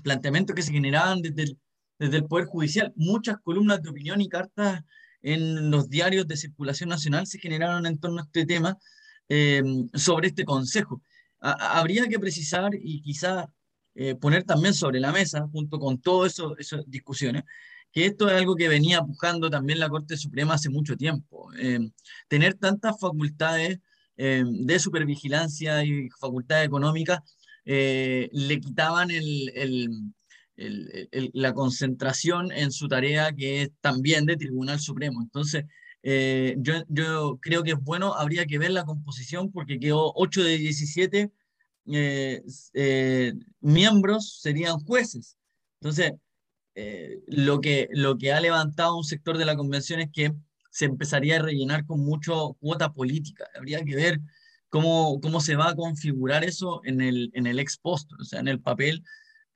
planteamientos 0.03 0.55
que 0.55 0.63
se 0.63 0.73
generaban 0.73 1.23
desde 1.23 1.57
el 1.99 2.25
Poder 2.27 2.47
Judicial, 2.47 2.93
muchas 2.97 3.39
columnas 3.43 3.83
de 3.83 3.91
opinión 3.91 4.21
y 4.21 4.29
cartas 4.29 4.83
en 5.23 5.71
los 5.71 5.89
diarios 5.89 6.29
de 6.29 6.37
circulación 6.37 6.91
nacional 6.91 7.27
se 7.27 7.39
generaron 7.39 7.87
en 7.87 7.99
torno 7.99 8.21
a 8.21 8.25
este 8.25 8.45
tema, 8.45 8.77
Em, 9.29 9.89
sobre 9.95 10.29
este 10.29 10.45
consejo. 10.45 11.03
habría 11.41 12.09
que 12.09 12.19
precisar 12.19 12.71
y 12.75 13.03
quizá 13.03 13.47
eh, 13.95 14.15
poner 14.15 14.45
también 14.45 14.75
sobre 14.75 14.99
la 15.01 15.13
mesa, 15.13 15.47
junto 15.53 15.79
con 15.79 16.01
todas 16.01 16.41
esas 16.59 16.83
discusiones, 16.87 17.45
que 17.93 18.07
esto 18.07 18.29
es 18.29 18.35
algo 18.35 18.57
que 18.57 18.69
venía 18.69 18.99
empujando 18.99 19.51
también 19.51 19.79
la 19.79 19.89
Corte 19.89 20.17
Suprema 20.17 20.55
hace 20.55 20.71
mucho 20.71 20.97
tiempo. 20.97 21.53
Em, 21.55 21.93
tener 22.29 22.55
tantas 22.55 22.99
facultades 22.99 23.79
em, 24.17 24.67
de 24.67 24.79
supervigilancia 24.79 25.85
y 25.85 26.09
facultades 26.19 26.67
económicas 26.67 27.21
eh, 27.65 28.29
le 28.33 28.61
quitaban 28.61 29.11
el, 29.11 29.51
el, 29.55 31.31
la 31.35 31.53
concentración 31.53 32.53
en 32.53 32.71
su 32.73 32.89
tarea 32.89 33.33
que 33.33 33.63
es 33.63 33.71
también 33.81 34.27
de 34.27 34.37
Tribunal 34.37 34.81
Supremo. 34.81 35.23
Entonces, 35.23 35.65
eh, 36.07 36.57
yo, 36.59 36.75
yo, 36.89 37.39
creo 37.41 37.63
que 37.63 37.71
es 37.71 37.81
bueno, 37.81 38.13
habría 38.13 38.45
que 38.45 38.59
ver 38.59 38.71
la 38.73 38.85
composición 38.85 39.51
porque 39.51 39.81
quedó 39.81 40.13
8 40.15 40.45
de 40.45 40.59
17 40.59 41.33
eh, 41.87 42.43
eh, 42.75 43.33
miembros 43.61 44.39
serían 44.41 44.81
jueces. 44.81 45.39
Entonces, 45.81 46.13
lo, 47.27 47.61
que, 47.61 47.89
lo 47.93 48.19
que 48.19 48.33
ha 48.35 48.41
levantado 48.41 48.99
un 48.99 49.05
sector 49.05 49.39
de 49.39 49.47
la 49.47 49.57
convención 49.57 50.01
es 50.01 50.11
que 50.13 50.35
se 50.71 50.85
empezaría 50.85 51.37
a 51.37 51.43
rellenar 51.43 51.87
con 51.87 52.01
mucho 52.01 52.55
cuota 52.61 52.93
política. 52.93 53.49
Habría 53.57 53.83
que 53.83 53.97
ver 53.97 54.21
cómo, 54.69 55.21
cómo 55.23 55.41
se 55.41 55.57
va 55.57 55.71
a 55.71 55.77
configurar 55.77 56.45
eso 56.45 56.83
en 56.85 57.01
el, 57.01 57.31
en 57.33 57.47
el 57.47 57.59
ex 57.59 57.79
post, 57.79 58.13
o 58.21 58.25
sea, 58.25 58.41
en 58.41 58.49
el 58.49 58.61
papel. 58.61 59.03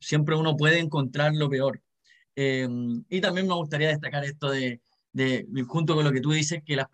Siempre 0.00 0.35
uno 0.35 0.57
puede 0.57 0.78
encontrar 0.78 1.35
lo 1.35 1.50
peor. 1.50 1.83
y 2.37 3.21
también 3.21 3.47
me 3.49 3.55
gustaría 3.55 3.88
destacar 3.88 4.25
esto 4.25 4.50
de, 4.50 4.81
junto 5.67 5.95
con 5.95 6.05
lo 6.05 6.12
que 6.12 6.21
tú 6.21 6.33
dices, 6.33 6.62
que 6.65 6.77
las, 6.77 6.88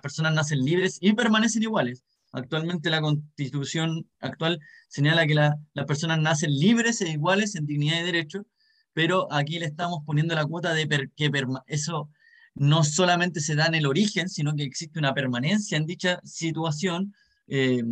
personas 0.00 0.34
nacen 0.34 0.64
libres 0.64 0.98
y 1.00 1.12
permanecen 1.12 1.62
iguales. 1.62 2.04
Actualmente 2.32 2.90
la 2.90 3.00
constitución 3.00 4.08
actual 4.20 4.58
señala 4.88 5.26
que 5.26 5.34
las 5.34 5.86
personas 5.86 6.18
nacen 6.20 6.50
libres 6.50 7.00
e 7.00 7.10
iguales 7.10 7.54
en 7.54 7.66
dignidad 7.66 8.00
y 8.00 8.04
derecho, 8.04 8.46
pero 8.92 9.32
aquí 9.32 9.58
le 9.58 9.66
estamos 9.66 10.00
poniendo 10.04 10.34
la 10.34 10.46
cuota 10.46 10.74
de 10.74 10.88
que 11.16 11.30
eso 11.66 12.10
no 12.54 12.84
solamente 12.84 13.40
se 13.40 13.54
da 13.54 13.66
en 13.66 13.74
el 13.74 13.86
origen, 13.86 14.28
sino 14.28 14.54
que 14.54 14.64
existe 14.64 14.98
una 14.98 15.14
permanencia 15.14 15.76
en 15.76 15.86
dicha 15.86 16.20
situación. 16.24 17.14
Eh, 17.46 17.82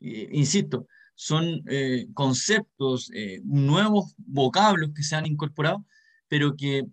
insisto, 0.00 0.86
son 1.14 1.62
eh, 1.68 2.06
conceptos, 2.14 3.10
eh, 3.14 3.40
nuevos 3.44 4.14
vocablos 4.16 4.90
que 4.94 5.02
se 5.02 5.14
han 5.14 5.26
incorporado, 5.26 5.84
pero 6.28 6.56
que 6.56 6.84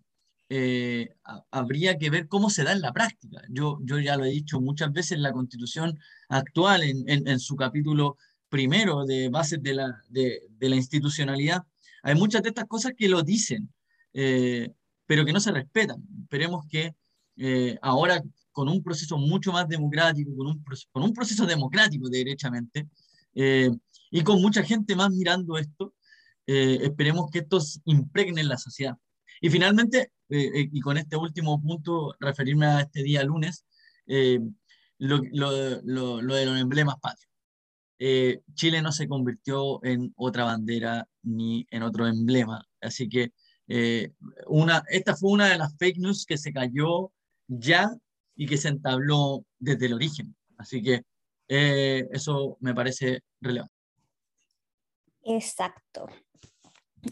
habría 1.52 1.98
que 1.98 2.10
ver 2.10 2.28
cómo 2.28 2.50
se 2.50 2.64
da 2.64 2.72
en 2.72 2.82
la 2.82 2.92
práctica. 2.92 3.42
Yo, 3.50 3.78
yo 3.84 4.00
ya 4.00 4.18
lo 4.18 4.26
he 4.26 4.30
dicho 4.30 4.60
muchas 4.60 4.92
veces, 4.92 5.20
la 5.20 5.32
constitución 5.32 6.00
actual, 6.28 6.84
en, 6.84 7.28
en, 7.28 7.40
su 7.40 7.56
capítulo 7.56 8.18
primero 8.50 9.06
de 9.06 9.30
bases 9.30 9.62
de 9.62 9.74
la, 9.76 10.02
de, 10.10 10.42
de 10.50 10.70
la 10.70 10.76
institucionalidad, 10.76 11.64
hay 12.02 12.16
muchas 12.16 12.42
de 12.42 12.50
estas 12.50 12.66
cosas 12.66 12.94
que 12.98 13.10
lo 13.10 13.22
dicen, 13.22 13.72
pero 14.12 15.26
que 15.26 15.34
no 15.34 15.40
se 15.40 15.52
respetan. 15.52 16.04
Esperemos 16.24 16.66
que 16.68 16.96
eh, 17.38 17.78
ahora 17.82 18.22
con 18.52 18.68
un 18.68 18.84
proceso 18.84 19.18
mucho 19.18 19.54
más 19.54 19.68
democrático, 19.68 20.36
con 20.36 20.48
un, 20.48 20.64
con 20.92 21.04
un 21.04 21.14
proceso 21.14 21.46
democrático 21.46 22.10
derechamente, 22.10 22.88
eh, 23.34 23.70
y 24.12 24.22
con 24.24 24.42
mucha 24.42 24.62
gente 24.64 24.96
más 24.96 25.12
mirando 25.12 25.58
esto, 25.58 25.94
eh, 26.46 26.80
esperemos 26.82 27.32
que 27.32 27.40
esto 27.40 27.60
impregne 27.86 28.42
en 28.42 28.50
la 28.50 28.58
sociedad. 28.58 28.98
Y 29.42 29.50
finalmente, 29.50 30.12
y 30.30 30.80
con 30.82 30.98
este 30.98 31.16
último 31.16 31.62
punto, 31.62 32.16
referirme 32.20 32.66
a 32.66 32.82
este 32.82 33.04
día 33.04 33.24
lunes, 33.24 33.66
lo, 34.06 35.22
lo, 35.32 35.82
lo, 35.84 36.22
lo, 36.22 36.36
de 36.36 36.46
los 36.46 36.60
emblemas 36.60 36.96
patrios. 37.00 37.30
Chile 38.54 38.82
no 38.82 38.92
se 38.92 39.08
convirtió 39.08 39.84
en 39.84 40.14
otra 40.18 40.44
bandera 40.44 41.08
ni 41.24 41.66
en 41.72 41.84
otro 41.84 42.08
emblema, 42.08 42.66
así 42.82 43.08
que 43.08 43.32
eh, 43.72 44.14
una, 44.48 44.84
esta 44.90 45.16
fue 45.16 45.32
una 45.32 45.48
de 45.48 45.58
las 45.60 45.78
fake 45.78 46.00
news 46.00 46.26
que 46.26 46.40
se 46.40 46.52
cayó 46.52 47.12
ya 47.48 47.96
y 48.36 48.48
que 48.48 48.58
se 48.58 48.70
entabló 48.70 49.46
desde 49.60 49.86
el 49.86 49.94
origen. 49.94 50.36
Así 50.58 50.82
que 50.82 51.04
eh, 51.48 52.08
eso 52.12 52.58
me 52.62 52.74
parece 52.74 53.22
relevante. 53.40 53.74
Exacto. 55.22 56.08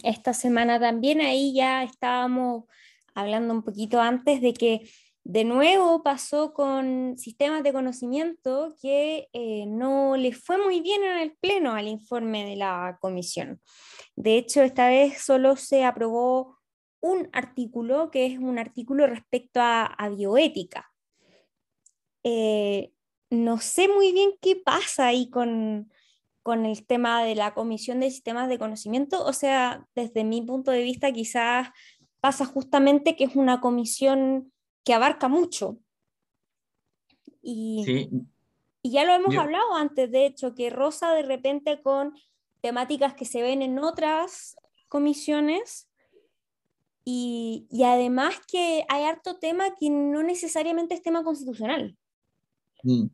Esta 0.03 0.33
semana 0.33 0.79
también 0.79 1.21
ahí 1.21 1.53
ya 1.53 1.83
estábamos 1.83 2.65
hablando 3.13 3.53
un 3.53 3.63
poquito 3.63 3.99
antes 3.99 4.41
de 4.41 4.53
que 4.53 4.89
de 5.23 5.43
nuevo 5.43 6.03
pasó 6.03 6.53
con 6.53 7.17
sistemas 7.17 7.61
de 7.61 7.73
conocimiento 7.73 8.75
que 8.81 9.27
eh, 9.33 9.65
no 9.67 10.15
le 10.15 10.31
fue 10.31 10.57
muy 10.57 10.79
bien 10.79 11.03
en 11.03 11.17
el 11.17 11.35
pleno 11.35 11.73
al 11.73 11.87
informe 11.87 12.45
de 12.45 12.55
la 12.55 12.97
comisión. 13.01 13.61
De 14.15 14.37
hecho, 14.37 14.61
esta 14.61 14.87
vez 14.87 15.21
solo 15.21 15.57
se 15.57 15.83
aprobó 15.83 16.57
un 17.01 17.29
artículo, 17.33 18.09
que 18.09 18.25
es 18.25 18.39
un 18.39 18.57
artículo 18.57 19.05
respecto 19.05 19.59
a, 19.61 20.09
bioética. 20.15 20.89
Eh, 22.23 22.93
no 23.29 23.59
sé 23.59 23.89
muy 23.89 24.13
bien 24.13 24.31
qué 24.41 24.55
pasa 24.55 25.07
ahí 25.07 25.29
con, 25.29 25.91
con 26.47 26.65
el 26.65 26.85
tema 26.85 27.25
de 27.25 27.35
la 27.35 27.53
Comisión 27.53 27.99
de 27.99 28.09
Sistemas 28.09 28.47
de 28.47 28.57
Conocimiento. 28.57 29.21
O 29.25 29.33
sea, 29.33 29.85
desde 29.95 30.23
mi 30.23 30.41
punto 30.41 30.71
de 30.71 30.81
vista, 30.81 31.11
quizás 31.11 31.71
pasa 32.21 32.45
justamente 32.45 33.17
que 33.17 33.25
es 33.25 33.35
una 33.35 33.59
comisión 33.59 34.53
que 34.85 34.93
abarca 34.93 35.27
mucho. 35.27 35.77
Y, 37.41 38.09
y 38.81 38.91
ya 38.91 39.03
lo 39.03 39.11
hemos 39.11 39.35
hablado 39.35 39.75
antes, 39.75 40.09
de 40.09 40.25
hecho, 40.25 40.55
que 40.55 40.69
rosa 40.69 41.13
de 41.13 41.23
repente 41.23 41.81
con 41.81 42.13
temáticas 42.61 43.13
que 43.13 43.25
se 43.25 43.41
ven 43.41 43.61
en 43.61 43.77
otras 43.79 44.55
comisiones 44.87 45.89
y, 47.03 47.67
y, 47.69 47.83
además 47.83 48.35
que 48.49 48.85
hay 48.87 49.03
harto 49.03 49.37
tema 49.37 49.75
que 49.77 49.89
no 49.89 50.23
necesariamente 50.23 50.95
es 50.95 51.01
tema 51.01 51.25
constitucional. 51.25 51.97
Mm. 52.83 53.07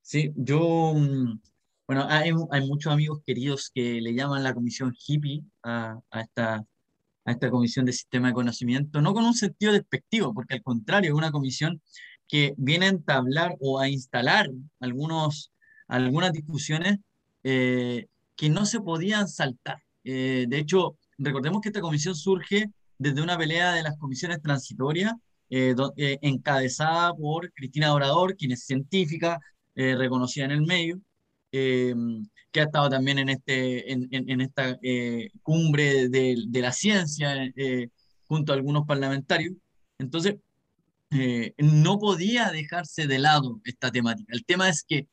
Sí, 0.00 0.32
yo, 0.36 0.94
mm, 0.94 1.38
bueno, 1.88 2.06
hay, 2.08 2.30
hay, 2.52 2.68
muchos 2.68 2.92
amigos 2.92 3.20
queridos 3.26 3.70
que 3.74 4.00
le 4.00 4.14
llaman 4.14 4.44
la 4.44 4.54
comisión 4.54 4.94
hippie 4.94 5.42
a, 5.62 5.98
a, 6.10 6.20
esta, 6.20 6.64
a 7.24 7.32
esta 7.32 7.50
comisión 7.50 7.86
de 7.86 7.92
sistema 7.92 8.28
de 8.28 8.34
conocimiento, 8.34 9.00
no 9.00 9.14
con 9.14 9.24
un 9.24 9.34
sentido 9.34 9.72
despectivo, 9.72 10.34
porque 10.34 10.54
al 10.54 10.62
contrario, 10.62 11.10
es 11.10 11.16
una 11.16 11.32
comisión 11.32 11.80
que 12.28 12.54
viene 12.58 12.86
a 12.86 12.90
entablar 12.90 13.56
o 13.60 13.80
a 13.80 13.88
instalar 13.88 14.50
algunos, 14.80 15.50
algunas 15.88 16.32
discusiones 16.32 16.98
eh, 17.42 18.06
que 18.36 18.50
no 18.50 18.66
se 18.66 18.80
podían 18.80 19.26
saltar. 19.26 19.82
Eh, 20.04 20.46
de 20.48 20.58
hecho, 20.58 20.96
recordemos 21.18 21.60
que 21.60 21.70
esta 21.70 21.80
comisión 21.80 22.14
surge 22.14 22.70
desde 22.98 23.22
una 23.22 23.36
pelea 23.36 23.72
de 23.72 23.82
las 23.82 23.96
comisiones 23.98 24.40
transitorias, 24.42 25.14
eh, 25.50 25.74
eh, 25.96 26.18
encabezada 26.22 27.14
por 27.14 27.52
Cristina 27.52 27.88
Dorador, 27.88 28.36
quien 28.36 28.52
es 28.52 28.64
científica, 28.64 29.40
reconocida 29.74 30.44
en 30.44 30.50
el 30.50 30.62
medio, 30.62 31.00
que 31.50 32.60
ha 32.60 32.64
estado 32.64 32.88
también 32.90 33.18
en, 33.18 33.28
este, 33.30 33.92
en, 33.92 34.08
en, 34.10 34.40
esta 34.40 34.78
cumbre 35.42 36.08
de, 36.08 36.36
de, 36.46 36.60
la 36.60 36.72
ciencia 36.72 37.34
junto 38.26 38.52
a 38.52 38.56
algunos 38.56 38.86
parlamentarios. 38.86 39.54
Entonces, 39.98 40.36
no 41.58 41.98
podía 41.98 42.50
dejarse 42.50 43.06
de 43.06 43.18
lado 43.18 43.60
esta 43.64 43.90
temática. 43.90 44.32
El 44.34 44.44
tema 44.44 44.68
es 44.68 44.84
que 44.86 45.06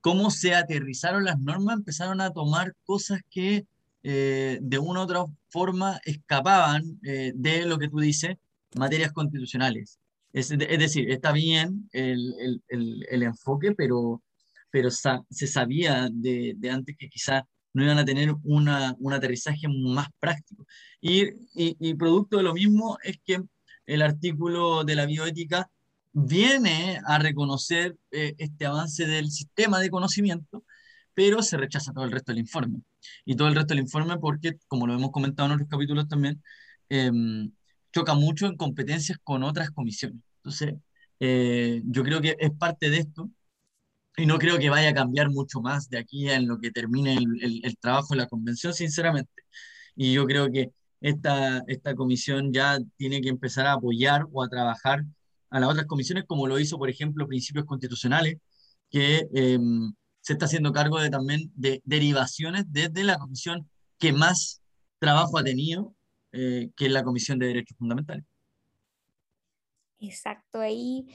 cómo 0.00 0.30
se 0.30 0.54
aterrizaron 0.54 1.24
las 1.24 1.38
normas, 1.38 1.76
empezaron 1.76 2.20
a 2.20 2.32
tomar 2.32 2.74
cosas 2.84 3.20
que 3.30 3.66
eh, 4.02 4.58
de 4.62 4.78
una 4.78 5.00
u 5.00 5.02
otra 5.02 5.24
forma 5.48 6.00
escapaban 6.04 6.98
eh, 7.02 7.32
de 7.34 7.66
lo 7.66 7.78
que 7.78 7.88
tú 7.88 7.98
dices, 7.98 8.36
materias 8.74 9.12
constitucionales. 9.12 9.98
Es, 10.32 10.48
decir, 10.48 11.10
está 11.10 11.32
bien 11.32 11.88
el, 11.92 12.62
el, 12.68 13.04
el, 13.10 13.22
enfoque, 13.24 13.72
pero, 13.72 14.22
pero 14.70 14.90
se 14.90 15.46
sabía 15.46 16.08
de, 16.12 16.54
de 16.56 16.70
antes 16.70 16.96
que 16.98 17.08
quizás 17.08 17.42
no 17.72 17.84
iban 17.84 17.98
a 17.98 18.04
tener 18.04 18.34
una, 18.42 18.94
un 18.98 19.12
aterrizaje 19.12 19.68
más 19.68 20.08
práctico. 20.18 20.66
Y, 21.00 21.24
y, 21.54 21.76
y 21.78 21.94
producto 21.94 22.36
de 22.36 22.42
lo 22.42 22.54
mismo 22.54 22.98
es 23.02 23.18
que 23.24 23.42
el 23.86 24.02
artículo 24.02 24.84
de 24.84 24.94
la 24.96 25.06
bioética 25.06 25.70
viene 26.12 27.00
a 27.06 27.18
reconocer 27.18 27.96
eh, 28.10 28.34
este 28.38 28.66
avance 28.66 29.06
del 29.06 29.30
sistema 29.30 29.80
de 29.80 29.90
conocimiento, 29.90 30.64
pero 31.14 31.42
se 31.42 31.56
rechaza 31.56 31.92
todo 31.92 32.04
el 32.04 32.12
resto 32.12 32.32
del 32.32 32.40
informe. 32.40 32.82
Y 33.24 33.36
todo 33.36 33.48
el 33.48 33.54
resto 33.54 33.74
del 33.74 33.84
informe 33.84 34.18
porque, 34.18 34.58
como 34.66 34.86
lo 34.86 34.94
hemos 34.94 35.10
comentado 35.10 35.48
en 35.48 35.54
otros 35.54 35.68
capítulos 35.68 36.08
también, 36.08 36.42
em, 36.88 37.52
choca 37.92 38.14
mucho 38.14 38.46
en 38.46 38.56
competencias 38.56 39.18
con 39.22 39.42
otras 39.42 39.70
comisiones. 39.70 40.20
Entonces, 40.36 40.74
eh, 41.20 41.82
yo 41.84 42.02
creo 42.04 42.20
que 42.20 42.36
es 42.38 42.50
parte 42.52 42.90
de 42.90 42.98
esto 42.98 43.30
y 44.20 44.26
no 44.26 44.38
creo 44.38 44.58
que 44.58 44.68
vaya 44.70 44.90
a 44.90 44.94
cambiar 44.94 45.30
mucho 45.30 45.60
más 45.60 45.88
de 45.88 45.98
aquí 45.98 46.28
en 46.28 46.46
lo 46.46 46.58
que 46.58 46.70
termine 46.70 47.14
el, 47.14 47.60
el, 47.64 47.76
trabajo 47.78 48.08
de 48.10 48.18
la 48.18 48.26
convención, 48.26 48.74
sinceramente. 48.74 49.32
Y 49.96 50.12
yo 50.12 50.26
creo 50.26 50.50
que 50.50 50.72
esta, 51.00 51.64
esta 51.66 51.94
comisión 51.94 52.52
ya 52.52 52.78
tiene 52.96 53.22
que 53.22 53.30
empezar 53.30 53.66
a 53.66 53.72
apoyar 53.72 54.26
o 54.32 54.42
a 54.42 54.48
trabajar 54.48 55.04
a 55.48 55.60
las 55.60 55.70
otras 55.70 55.86
comisiones, 55.86 56.24
como 56.26 56.46
lo 56.46 56.58
hizo, 56.58 56.76
por 56.78 56.90
ejemplo, 56.90 57.26
Principios 57.26 57.64
Constitucionales, 57.64 58.36
que 58.90 59.26
em, 59.32 59.92
se 60.20 60.34
está 60.34 60.44
haciendo 60.44 60.72
cargo 60.72 61.00
de, 61.00 61.08
también 61.08 61.50
de 61.54 61.80
derivaciones 61.84 62.64
desde 62.68 63.04
la 63.04 63.18
comisión 63.18 63.68
que 63.98 64.12
más 64.12 64.60
trabajo 64.98 65.38
ha 65.38 65.44
tenido, 65.44 65.94
eh, 66.32 66.70
que 66.76 66.86
es 66.86 66.92
la 66.92 67.02
Comisión 67.04 67.38
de 67.38 67.46
Derechos 67.46 67.76
Fundamentales. 67.78 68.24
Exacto, 69.98 70.60
ahí 70.60 71.06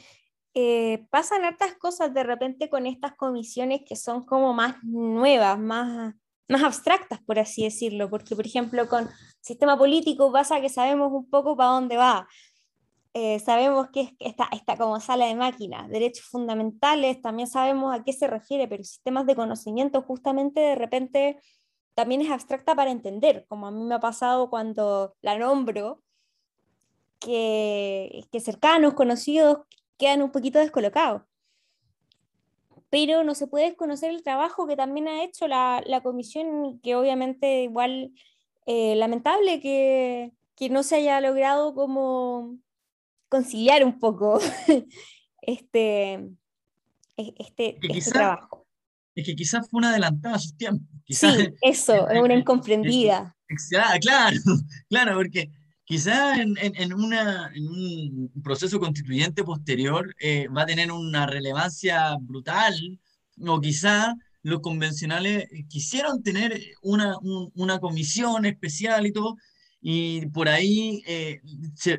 eh, 0.58 1.06
pasan 1.10 1.44
hartas 1.44 1.76
cosas 1.76 2.14
de 2.14 2.24
repente 2.24 2.70
con 2.70 2.88
estas 2.88 3.14
comisiones 3.16 3.82
que 3.86 3.98
son 3.98 4.26
como 4.26 4.54
más 4.54 4.82
nuevas, 4.84 5.60
más, 5.60 6.16
más 6.48 6.64
abstractas, 6.64 7.20
por 7.24 7.40
así 7.40 7.64
decirlo, 7.66 8.10
porque 8.10 8.38
por 8.38 8.46
ejemplo 8.46 8.88
con 8.88 9.10
sistema 9.42 9.78
político 9.78 10.32
pasa 10.32 10.62
que 10.62 10.70
sabemos 10.70 11.12
un 11.12 11.30
poco 11.30 11.58
para 11.58 11.72
dónde 11.72 11.98
va, 11.98 12.26
eh, 13.14 13.40
sabemos 13.40 13.90
que 13.92 14.16
está, 14.20 14.48
está 14.54 14.78
como 14.78 14.98
sala 15.02 15.26
de 15.26 15.36
máquina, 15.36 15.90
derechos 15.90 16.26
fundamentales, 16.26 17.22
también 17.22 17.50
sabemos 17.50 17.94
a 17.94 18.06
qué 18.06 18.14
se 18.14 18.28
refiere, 18.28 18.70
pero 18.70 18.82
sistemas 18.86 19.26
de 19.26 19.36
conocimiento 19.36 20.04
justamente 20.04 20.62
de 20.62 20.76
repente 20.76 21.40
también 21.96 22.22
es 22.22 22.32
abstracta 22.32 22.76
para 22.76 22.92
entender, 22.92 23.46
como 23.50 23.68
a 23.68 23.72
mí 23.72 23.84
me 23.84 23.96
ha 23.96 24.00
pasado 24.00 24.50
cuando 24.50 25.18
la 25.22 25.38
nombro, 25.38 26.02
que, 27.20 28.24
que 28.32 28.40
cercanos, 28.40 28.94
conocidos, 28.94 29.60
quedan 29.98 30.22
un 30.22 30.32
poquito 30.32 30.60
descolocados. 30.60 31.24
Pero 32.90 33.24
no 33.24 33.36
se 33.36 33.48
puede 33.48 33.66
desconocer 33.66 34.12
el 34.12 34.24
trabajo 34.24 34.68
que 34.68 34.76
también 34.76 35.08
ha 35.08 35.24
hecho 35.24 35.48
la, 35.48 35.84
la 35.86 36.02
comisión, 36.02 36.80
que 36.80 36.96
obviamente 36.96 37.64
igual 37.64 38.14
eh, 38.66 38.96
lamentable 38.96 39.60
que, 39.60 40.32
que 40.56 40.70
no 40.70 40.84
se 40.84 40.96
haya 40.96 41.20
logrado 41.22 41.74
como 41.74 42.58
conciliar 43.30 43.84
un 43.84 44.00
poco 44.00 44.40
este, 45.42 46.30
este, 47.18 47.78
este 47.82 48.12
trabajo. 48.12 48.66
Es 49.16 49.26
que 49.26 49.36
quizás 49.36 49.70
fue 49.70 49.78
una 49.80 49.92
adelantada 49.92 50.36
a 50.36 50.40
sus 50.40 50.58
tiempos. 50.58 50.88
sí, 51.08 51.28
eso, 51.62 52.10
es 52.10 52.22
una 52.22 52.34
incomprendida. 52.34 53.36
Claro, 54.02 54.38
claro, 54.90 55.16
porque 55.16 55.50
quizá 55.86 56.42
en, 56.42 56.56
en, 56.60 56.94
una, 56.94 57.52
en 57.54 57.68
un 57.68 58.32
proceso 58.44 58.80
constituyente 58.80 59.44
posterior 59.44 60.14
eh, 60.20 60.48
va 60.50 60.64
a 60.64 60.66
tener 60.66 60.92
una 60.92 61.26
relevancia 61.28 62.16
brutal, 62.20 63.00
o 63.48 63.62
quizá 63.62 64.16
los 64.44 64.62
convencionales 64.62 65.48
quisieron 65.70 66.22
tener 66.24 66.60
una, 66.82 67.16
una 67.56 67.80
comisión 67.80 68.46
especial 68.46 69.06
y 69.08 69.12
todo, 69.12 69.36
y 69.82 70.26
por 70.28 70.50
ahí 70.50 71.04
eh, 71.08 71.42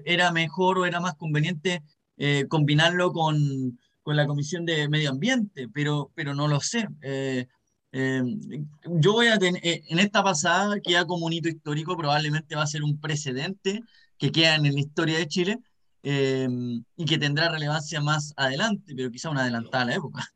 era 0.04 0.32
mejor 0.32 0.78
o 0.78 0.86
era 0.86 1.00
más 1.00 1.14
conveniente 1.14 1.82
eh, 2.16 2.46
combinarlo 2.48 3.12
con, 3.12 3.78
con, 4.02 4.16
la 4.16 4.26
Comisión 4.26 4.64
de 4.64 4.88
Medio 4.88 5.10
Ambiente, 5.10 5.68
pero, 5.72 6.10
pero 6.14 6.34
no 6.34 6.48
lo 6.48 6.60
sé. 6.60 6.88
Eh, 7.02 7.46
yo 7.92 9.12
voy 9.12 9.28
a 9.28 9.38
tener, 9.38 9.60
en 9.62 9.98
esta 9.98 10.22
pasada 10.22 10.80
queda 10.80 11.06
como 11.06 11.26
un 11.26 11.32
hito 11.32 11.48
histórico, 11.48 11.96
probablemente 11.96 12.54
va 12.54 12.62
a 12.62 12.66
ser 12.66 12.82
un 12.82 13.00
precedente 13.00 13.82
que 14.18 14.30
queda 14.32 14.56
en 14.56 14.62
la 14.64 14.80
historia 14.80 15.18
de 15.18 15.28
Chile 15.28 15.58
y 16.02 17.04
que 17.04 17.18
tendrá 17.18 17.48
relevancia 17.50 18.00
más 18.00 18.32
adelante, 18.36 18.94
pero 18.96 19.10
quizá 19.10 19.30
una 19.30 19.42
adelantada 19.42 19.84
a 19.84 19.86
la 19.86 19.94
época. 19.94 20.32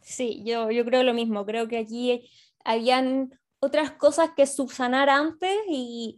Sí, 0.00 0.42
yo, 0.44 0.70
yo 0.70 0.84
creo 0.84 1.02
lo 1.02 1.14
mismo, 1.14 1.46
creo 1.46 1.68
que 1.68 1.78
aquí 1.78 2.28
habían 2.64 3.38
otras 3.60 3.92
cosas 3.92 4.30
que 4.36 4.46
subsanar 4.46 5.08
antes 5.08 5.56
y, 5.68 6.16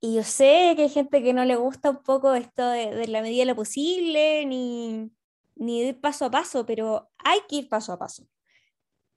y 0.00 0.16
yo 0.16 0.24
sé 0.24 0.74
que 0.76 0.82
hay 0.82 0.88
gente 0.88 1.22
que 1.22 1.32
no 1.32 1.44
le 1.44 1.54
gusta 1.54 1.90
un 1.90 2.02
poco 2.02 2.34
esto 2.34 2.68
de, 2.68 3.06
la 3.06 3.22
medida 3.22 3.42
de 3.42 3.46
lo 3.46 3.56
posible, 3.56 4.44
ni, 4.46 5.12
ni 5.54 5.80
ir 5.82 6.00
paso 6.00 6.24
a 6.24 6.30
paso, 6.30 6.66
pero 6.66 7.08
hay 7.18 7.38
que 7.48 7.56
ir 7.56 7.68
paso 7.68 7.92
a 7.92 7.98
paso. 7.98 8.26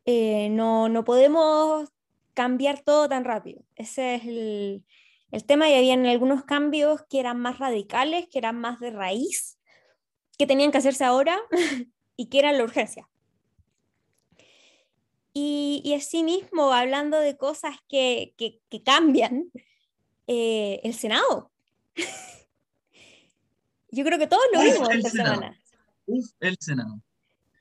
Eh, 0.05 0.49
no, 0.49 0.89
no 0.89 1.03
podemos 1.03 1.89
cambiar 2.33 2.81
todo 2.81 3.09
tan 3.09 3.25
rápido. 3.25 3.63
Ese 3.75 4.15
es 4.15 4.25
el, 4.25 4.85
el 5.31 5.43
tema 5.45 5.69
y 5.69 5.75
habían 5.75 6.05
algunos 6.05 6.43
cambios 6.43 7.01
que 7.09 7.19
eran 7.19 7.39
más 7.39 7.59
radicales, 7.59 8.27
que 8.27 8.37
eran 8.37 8.59
más 8.59 8.79
de 8.79 8.91
raíz, 8.91 9.57
que 10.37 10.45
tenían 10.45 10.71
que 10.71 10.77
hacerse 10.77 11.03
ahora 11.03 11.39
y 12.15 12.27
que 12.27 12.39
eran 12.39 12.57
la 12.57 12.63
urgencia. 12.63 13.09
Y, 15.33 15.81
y 15.83 15.93
asimismo, 15.93 16.71
hablando 16.71 17.19
de 17.19 17.35
cosas 17.35 17.75
que, 17.89 18.33
que, 18.37 18.83
cambian, 18.83 19.51
eh, 20.27 20.79
el 20.83 20.93
Senado. 20.93 21.51
Yo 23.91 24.05
creo 24.05 24.17
que 24.17 24.27
todos 24.27 24.43
lo 24.53 24.61
vimos 24.61 24.89
esta 24.89 25.09
semana. 25.09 25.61
el 26.39 26.57
Senado. 26.59 27.01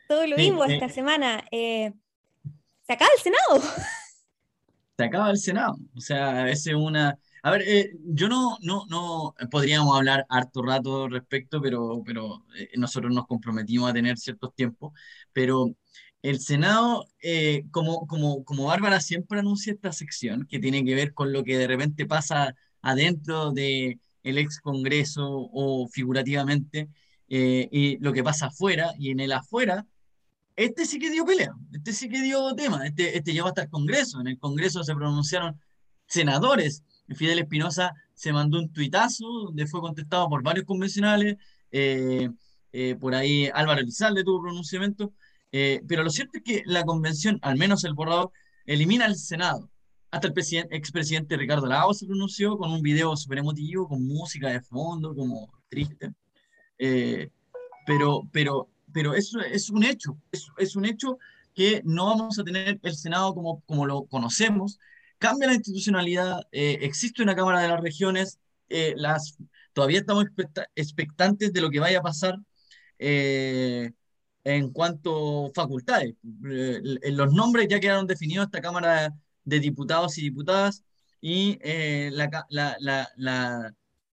Todos 0.06 0.28
lo 0.28 0.36
vimos 0.36 0.68
esta 0.68 0.86
eh, 0.86 0.90
semana. 0.90 1.44
Eh, 1.50 1.92
se 2.86 2.92
acaba 2.92 3.10
el 3.16 3.22
Senado. 3.22 3.74
Se 4.96 5.04
acaba 5.04 5.30
el 5.30 5.38
Senado. 5.38 5.76
O 5.94 6.00
sea, 6.00 6.48
es 6.48 6.66
una... 6.66 7.18
A 7.42 7.50
ver, 7.50 7.64
yo 8.04 8.28
no, 8.28 8.56
no, 8.62 8.86
no 8.88 9.34
podríamos 9.50 9.94
hablar 9.96 10.24
harto 10.30 10.62
rato 10.62 11.08
respecto, 11.08 11.60
pero, 11.60 12.02
pero 12.04 12.44
nosotros 12.76 13.12
nos 13.12 13.26
comprometimos 13.26 13.90
a 13.90 13.92
tener 13.92 14.16
ciertos 14.16 14.54
tiempos. 14.54 14.92
Pero 15.32 15.74
el 16.22 16.40
Senado, 16.40 17.06
eh, 17.20 17.64
como, 17.70 18.06
como, 18.06 18.44
como 18.44 18.64
Bárbara 18.64 18.98
siempre 19.00 19.40
anuncia 19.40 19.74
esta 19.74 19.92
sección, 19.92 20.46
que 20.48 20.58
tiene 20.58 20.82
que 20.82 20.94
ver 20.94 21.12
con 21.12 21.32
lo 21.34 21.44
que 21.44 21.58
de 21.58 21.66
repente 21.66 22.06
pasa 22.06 22.54
adentro 22.80 23.52
del 23.52 24.00
el 24.22 24.38
ex 24.38 24.58
Congreso 24.60 25.50
o 25.52 25.86
figurativamente, 25.88 26.88
eh, 27.28 27.68
y 27.70 27.98
lo 27.98 28.14
que 28.14 28.24
pasa 28.24 28.46
afuera, 28.46 28.94
y 28.98 29.10
en 29.10 29.20
el 29.20 29.32
afuera, 29.32 29.86
este 30.56 30.86
sí 30.86 30.98
que 30.98 31.10
dio 31.10 31.24
pelea, 31.24 31.52
este 31.72 31.92
sí 31.92 32.08
que 32.08 32.22
dio 32.22 32.54
tema, 32.54 32.86
este, 32.86 33.16
este 33.16 33.32
llevó 33.32 33.48
hasta 33.48 33.62
el 33.62 33.70
Congreso, 33.70 34.20
en 34.20 34.28
el 34.28 34.38
Congreso 34.38 34.84
se 34.84 34.94
pronunciaron 34.94 35.60
senadores, 36.06 36.84
Fidel 37.14 37.40
Espinosa 37.40 37.92
se 38.14 38.32
mandó 38.32 38.58
un 38.58 38.72
tuitazo 38.72 39.26
donde 39.26 39.66
fue 39.66 39.80
contestado 39.80 40.28
por 40.28 40.42
varios 40.42 40.64
convencionales, 40.64 41.36
eh, 41.70 42.30
por 43.00 43.14
ahí 43.14 43.48
Álvaro 43.52 43.80
Elizalde 43.80 44.24
tuvo 44.24 44.42
pronunciamiento, 44.42 45.12
eh, 45.56 45.80
pero 45.86 46.02
lo 46.02 46.10
cierto 46.10 46.38
es 46.38 46.42
que 46.42 46.62
la 46.66 46.82
convención, 46.82 47.38
al 47.42 47.56
menos 47.56 47.84
el 47.84 47.94
borrador, 47.94 48.32
elimina 48.66 49.06
el 49.06 49.14
Senado. 49.14 49.70
Hasta 50.10 50.26
el 50.26 50.34
expresidente 50.70 51.36
Ricardo 51.36 51.66
Lagos 51.66 52.00
se 52.00 52.06
pronunció 52.06 52.58
con 52.58 52.72
un 52.72 52.82
video 52.82 53.16
súper 53.16 53.38
emotivo, 53.38 53.86
con 53.86 54.04
música 54.04 54.48
de 54.48 54.60
fondo, 54.60 55.14
como 55.14 55.52
triste. 55.68 56.12
Eh, 56.78 57.30
pero, 57.86 58.22
pero, 58.32 58.68
pero 58.94 59.14
eso 59.14 59.40
es 59.40 59.68
un 59.68 59.84
hecho, 59.84 60.16
es, 60.32 60.48
es, 60.56 60.76
un 60.76 60.86
hecho 60.86 61.18
que 61.54 61.82
no 61.84 62.06
vamos 62.06 62.38
a 62.38 62.44
tener 62.44 62.80
el 62.82 62.96
Senado 62.96 63.34
como, 63.34 63.60
como 63.66 63.84
lo 63.84 64.04
conocemos. 64.06 64.78
Cambia 65.18 65.48
la 65.48 65.54
institucionalidad, 65.54 66.40
eh, 66.52 66.78
existe 66.80 67.22
una 67.22 67.36
Cámara 67.36 67.60
de 67.60 67.68
las 67.68 67.82
Regiones, 67.82 68.38
las, 68.96 69.36
todavía 69.72 70.00
estamos 70.00 70.24
expectantes 70.74 71.52
de 71.52 71.60
lo 71.60 71.70
que 71.70 71.80
vaya 71.80 71.98
a 71.98 72.02
pasar 72.02 72.38
en 74.44 74.70
cuanto 74.70 75.46
a 75.46 75.50
facultades. 75.54 76.14
Eh, 76.50 76.80
los 77.12 77.32
nombres 77.32 77.66
ya 77.68 77.80
quedaron 77.80 78.06
definidos 78.06 78.46
esta 78.46 78.60
Cámara 78.60 79.12
de 79.44 79.60
Diputados 79.60 80.16
y 80.18 80.22
Diputadas 80.22 80.84
y 81.20 81.58
eh, 81.62 82.10
la, 82.12 82.46
la, 82.50 82.76
la, 83.16 83.74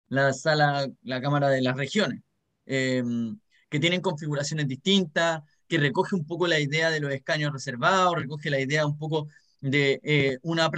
la, 0.09 0.33
sala, 0.33 0.87
la 1.03 1.21
Cámara 1.21 1.49
de 1.49 1.63
las 1.63 1.77
Regiones, 1.77 2.23
em, 2.67 3.39
que 3.69 3.81
tienen 3.81 4.01
configuraciones 4.01 4.69
distintas, 4.69 5.43
que 5.69 5.79
recoge 5.79 6.15
un 6.15 6.27
poco 6.27 6.47
la 6.47 6.61
idea 6.61 6.91
de 6.91 7.01
los 7.01 7.13
escaños 7.13 7.53
reservados, 7.53 8.15
recoge 8.15 8.51
la 8.51 8.61
idea 8.61 8.87
un 8.87 8.97
poco 8.99 9.29
de 9.61 10.01
eh, 10.03 10.39
una 10.43 10.71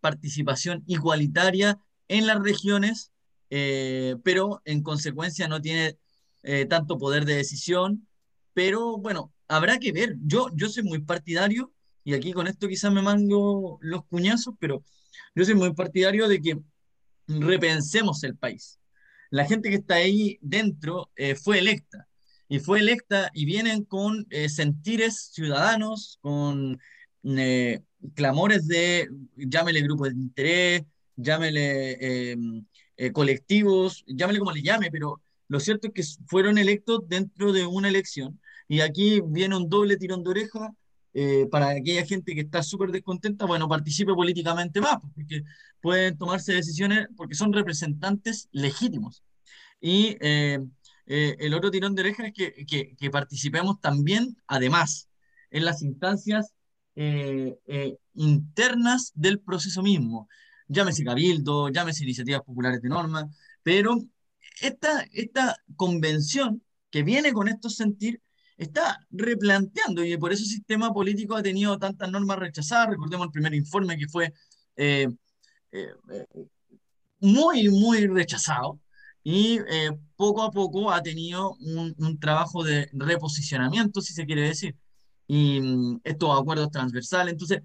participación 0.00 0.82
igualitaria 0.86 1.78
en 2.08 2.26
las 2.26 2.42
regiones, 2.42 3.12
pero 3.48 4.62
en 4.64 4.82
consecuencia 4.82 5.48
no 5.48 5.60
tiene 5.60 5.98
tanto 6.68 6.98
poder 6.98 7.24
de 7.24 7.34
decisión 7.34 8.06
pero 8.52 8.98
bueno, 8.98 9.32
habrá 9.48 9.78
que 9.78 9.92
ver. 9.92 10.16
Yo, 10.22 10.48
yo 10.54 10.68
soy 10.68 10.82
muy 10.82 11.00
partidario, 11.00 11.72
y 12.04 12.14
aquí 12.14 12.32
con 12.32 12.46
esto 12.46 12.68
quizás 12.68 12.92
me 12.92 13.02
mango 13.02 13.78
los 13.80 14.04
cuñazos, 14.06 14.54
pero 14.58 14.82
yo 15.34 15.44
soy 15.44 15.54
muy 15.54 15.72
partidario 15.74 16.28
de 16.28 16.40
que 16.40 16.58
repensemos 17.26 18.24
el 18.24 18.36
país. 18.36 18.79
La 19.30 19.46
gente 19.46 19.70
que 19.70 19.76
está 19.76 19.94
ahí 19.96 20.38
dentro 20.42 21.10
eh, 21.16 21.34
fue 21.36 21.58
electa, 21.58 22.08
y 22.48 22.58
fue 22.58 22.80
electa 22.80 23.30
y 23.32 23.44
vienen 23.44 23.84
con 23.84 24.26
eh, 24.30 24.48
sentires 24.48 25.30
ciudadanos, 25.32 26.18
con 26.20 26.80
eh, 27.24 27.80
clamores 28.14 28.66
de, 28.66 29.08
llámele 29.36 29.82
grupos 29.82 30.08
de 30.08 30.20
interés, 30.20 30.82
llámele 31.16 32.36
colectivos, 33.12 34.04
llámele 34.06 34.40
como 34.40 34.52
le 34.52 34.62
llame, 34.62 34.90
pero 34.90 35.22
lo 35.48 35.60
cierto 35.60 35.88
es 35.88 35.94
que 35.94 36.24
fueron 36.26 36.58
electos 36.58 37.00
dentro 37.08 37.52
de 37.52 37.66
una 37.66 37.88
elección 37.88 38.40
y 38.68 38.80
aquí 38.80 39.20
viene 39.24 39.56
un 39.56 39.68
doble 39.68 39.96
tirón 39.96 40.22
de 40.22 40.30
oreja 40.30 40.74
eh, 41.12 41.46
para 41.50 41.70
aquella 41.70 42.06
gente 42.06 42.34
que 42.34 42.42
está 42.42 42.62
súper 42.62 42.90
descontenta, 42.90 43.44
bueno, 43.44 43.68
participe 43.68 44.14
políticamente 44.14 44.80
más, 44.80 44.98
pues, 45.00 45.12
porque 45.14 45.42
pueden 45.80 46.16
tomarse 46.16 46.52
decisiones 46.52 47.08
porque 47.16 47.34
son 47.34 47.52
representantes 47.52 48.48
legítimos. 48.52 49.24
Y 49.80 50.16
eh, 50.20 50.60
eh, 51.06 51.36
el 51.40 51.54
otro 51.54 51.70
tirón 51.70 51.94
de 51.94 52.02
oreja 52.02 52.26
es 52.28 52.32
que, 52.32 52.64
que, 52.66 52.94
que, 52.96 53.10
participemos 53.10 53.80
también, 53.80 54.36
además, 54.46 55.08
en 55.50 55.64
las 55.64 55.82
instancias 55.82 56.54
internas 58.14 59.12
del 59.14 59.40
proceso 59.40 59.82
mismo. 59.82 60.28
Llámese 60.68 61.02
cabildo, 61.02 61.70
llámese 61.70 62.04
iniciativas 62.04 62.42
populares 62.42 62.82
de 62.82 62.90
norma, 62.90 63.30
pero 63.62 63.96
esta, 64.60 65.06
esta 65.12 65.56
convención 65.76 66.62
que 66.90 67.02
viene 67.02 67.32
con 67.32 67.48
estos 67.48 67.76
sentir 67.76 68.20
está 68.60 69.00
replanteando 69.10 70.04
y 70.04 70.16
por 70.18 70.32
eso 70.32 70.42
el 70.42 70.50
sistema 70.50 70.92
político 70.92 71.34
ha 71.34 71.42
tenido 71.42 71.78
tantas 71.78 72.10
normas 72.10 72.38
rechazadas. 72.38 72.90
Recordemos 72.90 73.26
el 73.26 73.32
primer 73.32 73.54
informe 73.54 73.96
que 73.96 74.06
fue 74.06 74.34
eh, 74.76 75.08
eh, 75.72 75.94
muy, 77.20 77.68
muy 77.70 78.06
rechazado 78.06 78.78
y 79.22 79.58
eh, 79.60 79.90
poco 80.14 80.42
a 80.42 80.50
poco 80.50 80.90
ha 80.90 81.02
tenido 81.02 81.54
un, 81.60 81.94
un, 81.98 82.18
trabajo 82.18 82.62
de 82.62 82.88
reposicionamiento, 82.92 84.02
si 84.02 84.12
se 84.12 84.26
quiere 84.26 84.42
decir, 84.42 84.76
y 85.26 85.60
mm, 85.60 86.00
estos 86.04 86.38
acuerdos 86.38 86.70
transversales. 86.70 87.32
Entonces, 87.32 87.62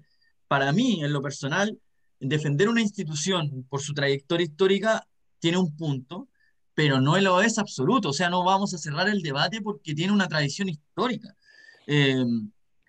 para 0.48 0.72
mí, 0.72 1.02
en 1.04 1.12
lo 1.12 1.20
personal, 1.20 1.78
defender 2.20 2.68
una 2.70 2.80
institución 2.80 3.66
por 3.68 3.82
su 3.82 3.92
trayectoria 3.92 4.46
histórica 4.46 5.06
tiene 5.38 5.58
un 5.58 5.76
punto, 5.76 6.25
pero 6.76 7.00
no 7.00 7.18
lo 7.18 7.40
es 7.40 7.58
absoluto, 7.58 8.10
o 8.10 8.12
sea, 8.12 8.28
no 8.28 8.44
vamos 8.44 8.74
a 8.74 8.78
cerrar 8.78 9.08
el 9.08 9.22
debate 9.22 9.62
porque 9.62 9.94
tiene 9.94 10.12
una 10.12 10.28
tradición 10.28 10.68
histórica. 10.68 11.34
Eh, 11.86 12.22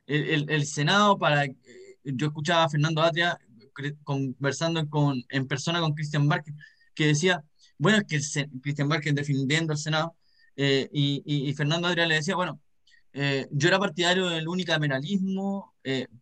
el, 0.08 0.50
el, 0.50 0.66
Senado, 0.66 1.18
para, 1.18 1.46
eh, 1.46 1.56
yo 2.04 2.28
escuchaba 2.28 2.66
a 2.66 2.70
Fernando 2.70 3.02
Atria 3.02 3.40
conversando 4.04 4.86
con, 4.90 5.24
en 5.30 5.48
persona 5.48 5.80
con 5.80 5.94
Christian 5.94 6.28
Barker, 6.28 6.54
que 6.94 7.08
decía, 7.08 7.46
bueno, 7.78 8.00
es 8.00 8.04
que 8.04 8.50
Christian 8.62 8.90
Barker 8.90 9.14
defendiendo 9.14 9.72
al 9.72 9.80
Senado, 9.80 10.18
eh, 10.58 10.90
y, 10.92 11.24
y, 11.26 11.54
Fernando 11.54 11.88
Atria 11.88 12.08
le 12.08 12.16
decía, 12.16 12.36
bueno, 12.36 12.60
yo 13.52 13.70
era 13.70 13.80
partidario 13.80 14.28
del 14.28 14.50
unicameralismo, 14.50 15.76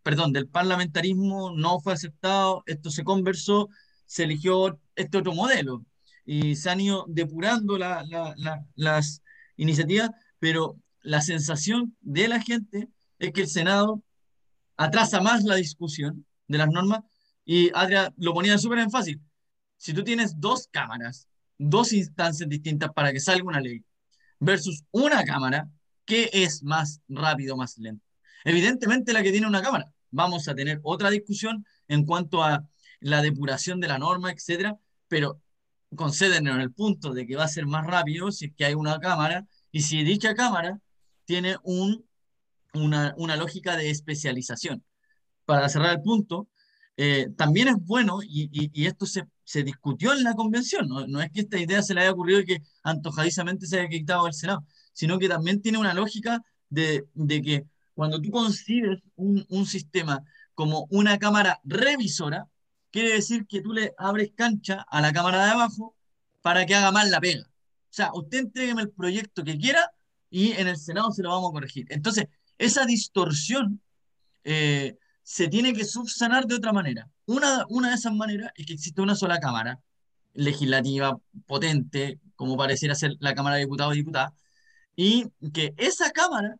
perdón, 0.04 0.34
del 0.34 0.48
parlamentarismo, 0.48 1.52
no 1.52 1.80
fue 1.80 1.94
aceptado, 1.94 2.64
esto 2.68 2.92
se 2.92 3.04
conversó, 3.04 3.70
se 4.06 4.26
eligió 4.26 4.80
este 4.96 5.18
otro 5.18 5.34
modelo 5.34 5.84
y 6.26 6.56
se 6.56 6.70
han 6.70 6.82
ido 6.82 7.06
depurando 7.08 7.78
las 7.78 9.22
iniciativas, 9.58 10.10
pero 10.40 10.78
la 11.02 11.22
sensación 11.22 11.96
de 12.02 12.28
la 12.28 12.42
gente 12.42 12.90
es 13.20 13.32
que 13.32 13.42
el 13.42 13.48
Senado 13.48 14.04
atrasa 14.76 15.22
más 15.22 15.44
la 15.44 15.56
discusión 15.56 16.26
de 16.48 16.58
las 16.58 16.70
normas 16.70 17.02
y 17.46 17.70
Adria 17.74 18.14
lo 18.18 18.34
ponía 18.34 18.58
súper 18.58 18.80
en 18.80 18.92
fácil. 18.92 19.22
Si 19.78 19.94
tú 19.94 20.04
tienes 20.04 20.40
dos 20.40 20.68
cámaras, 20.72 21.28
dos 21.58 21.94
instancias 21.94 22.50
distintas 22.50 22.92
para 22.94 23.14
que 23.14 23.20
salga 23.20 23.44
una 23.44 23.62
ley, 23.62 23.84
versus 24.40 24.84
una 24.92 25.24
cámara, 25.24 25.70
¿qué 26.06 26.30
es 26.34 26.64
más 26.64 27.02
rápido, 27.08 27.56
más 27.56 27.78
lento? 27.78 28.04
Evidentemente 28.44 29.14
la 29.14 29.24
que 29.24 29.32
tiene 29.32 29.48
una 29.48 29.62
cámara. 29.62 29.92
Vamos 30.12 30.48
a 30.48 30.56
tener 30.56 30.80
otra 30.84 31.10
discusión 31.10 31.66
en 31.88 32.06
cuanto 32.06 32.44
a 32.44 32.68
la 33.00 33.22
depuración 33.22 33.80
de 33.80 33.88
la 33.88 34.00
norma, 34.00 34.32
etcétera, 34.32 34.78
pero 35.08 35.42
conceden 35.96 36.48
en 36.48 36.60
el 36.62 36.72
punto 36.72 37.14
de 37.14 37.26
que 37.26 37.36
va 37.36 37.46
a 37.46 37.48
ser 37.48 37.66
más 37.66 37.86
rápido 37.86 38.32
si 38.32 38.46
es 38.46 38.54
que 38.56 38.66
hay 38.66 38.74
una 38.74 39.00
cámara 39.00 39.46
y 39.72 39.82
si 39.82 40.04
dicha 40.04 40.36
cámara 40.36 40.80
tiene 41.26 41.58
un, 41.64 42.06
una, 42.74 43.14
una 43.18 43.36
lógica 43.36 43.78
de 43.78 43.90
especialización. 43.90 44.84
Para 45.46 45.70
cerrar 45.70 45.92
el 45.92 46.02
punto, 46.02 46.48
eh, 46.98 47.28
también 47.38 47.68
es 47.68 47.76
bueno, 47.80 48.20
y, 48.24 48.50
y, 48.52 48.86
esto 48.86 49.06
se, 49.06 49.24
se, 49.44 49.64
discutió 49.64 50.14
en 50.14 50.24
la 50.24 50.34
convención, 50.34 50.88
¿no? 50.88 51.06
no, 51.08 51.22
es 51.22 51.30
que 51.32 51.42
esta 51.42 51.60
idea 51.60 51.82
se 51.84 51.94
le 51.94 52.02
haya 52.02 52.12
ocurrido 52.12 52.40
y 52.40 52.46
que 52.46 52.62
antojadizamente 52.84 53.68
se 53.68 53.80
haya 53.80 53.90
quitado 53.90 54.28
el 54.28 54.34
Senado, 54.34 54.66
sino 54.94 55.20
que 55.20 55.28
también 55.28 55.62
tiene 55.62 55.78
una 55.78 55.94
lógica 55.94 56.42
de, 56.70 57.06
de 57.14 57.42
que 57.42 57.66
cuando 57.94 58.22
tú 58.22 58.32
concibes 58.32 59.02
un, 59.16 59.46
un, 59.50 59.66
sistema 59.66 60.24
como 60.54 60.88
una 60.90 61.18
cámara 61.18 61.60
revisora, 61.66 62.48
quiere 62.96 63.12
decir 63.12 63.46
que 63.46 63.60
tú 63.60 63.74
le 63.74 63.94
abres 63.98 64.32
cancha 64.36 64.86
a 64.90 65.02
la 65.02 65.12
cámara 65.12 65.44
de 65.44 65.52
abajo 65.52 65.98
para 66.42 66.66
que 66.66 66.76
haga 66.76 66.94
mal 66.94 67.12
la 67.12 67.20
pega. 67.20 67.44
O 67.44 67.90
sea, 67.90 68.12
usted 68.14 68.38
entregueme 68.38 68.84
el 68.84 68.90
proyecto 68.90 69.44
que 69.44 69.58
quiera 69.58 69.92
y 70.30 70.54
en 70.54 70.70
el 70.70 70.78
Senado 70.78 71.12
se 71.12 71.22
lo 71.22 71.30
vamos 71.30 71.50
a 71.50 71.52
corregir. 71.52 71.88
Entonces, 71.90 72.28
esa 72.58 72.86
distorsión 72.86 73.82
eh, 74.46 74.98
se 75.24 75.50
tiene 75.50 75.74
que 75.74 75.84
subsanar 75.84 76.46
de 76.46 76.56
otra 76.56 76.72
manera. 76.72 77.10
Una, 77.26 77.66
una 77.68 77.90
de 77.90 77.96
esas 77.96 78.14
maneras 78.14 78.54
es 78.56 78.66
que 78.66 78.74
existe 78.76 79.02
una 79.02 79.16
sola 79.16 79.42
Cámara 79.42 79.82
legislativa 80.34 81.20
potente, 81.48 82.22
como 82.38 82.56
pareciera 82.56 82.96
ser 82.96 83.18
la 83.20 83.36
Cámara 83.36 83.58
de 83.58 83.64
Diputados 83.64 83.94
y 83.96 83.98
Diputadas, 83.98 84.32
y 84.96 85.26
que 85.54 85.74
esa 85.76 86.12
Cámara 86.12 86.56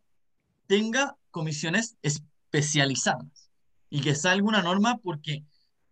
tenga 0.66 1.16
comisiones 1.30 1.96
especializadas 2.02 3.24
y 3.88 4.02
que 4.02 4.14
salga 4.14 4.46
una 4.46 4.60
norma 4.60 4.98
porque 4.98 5.46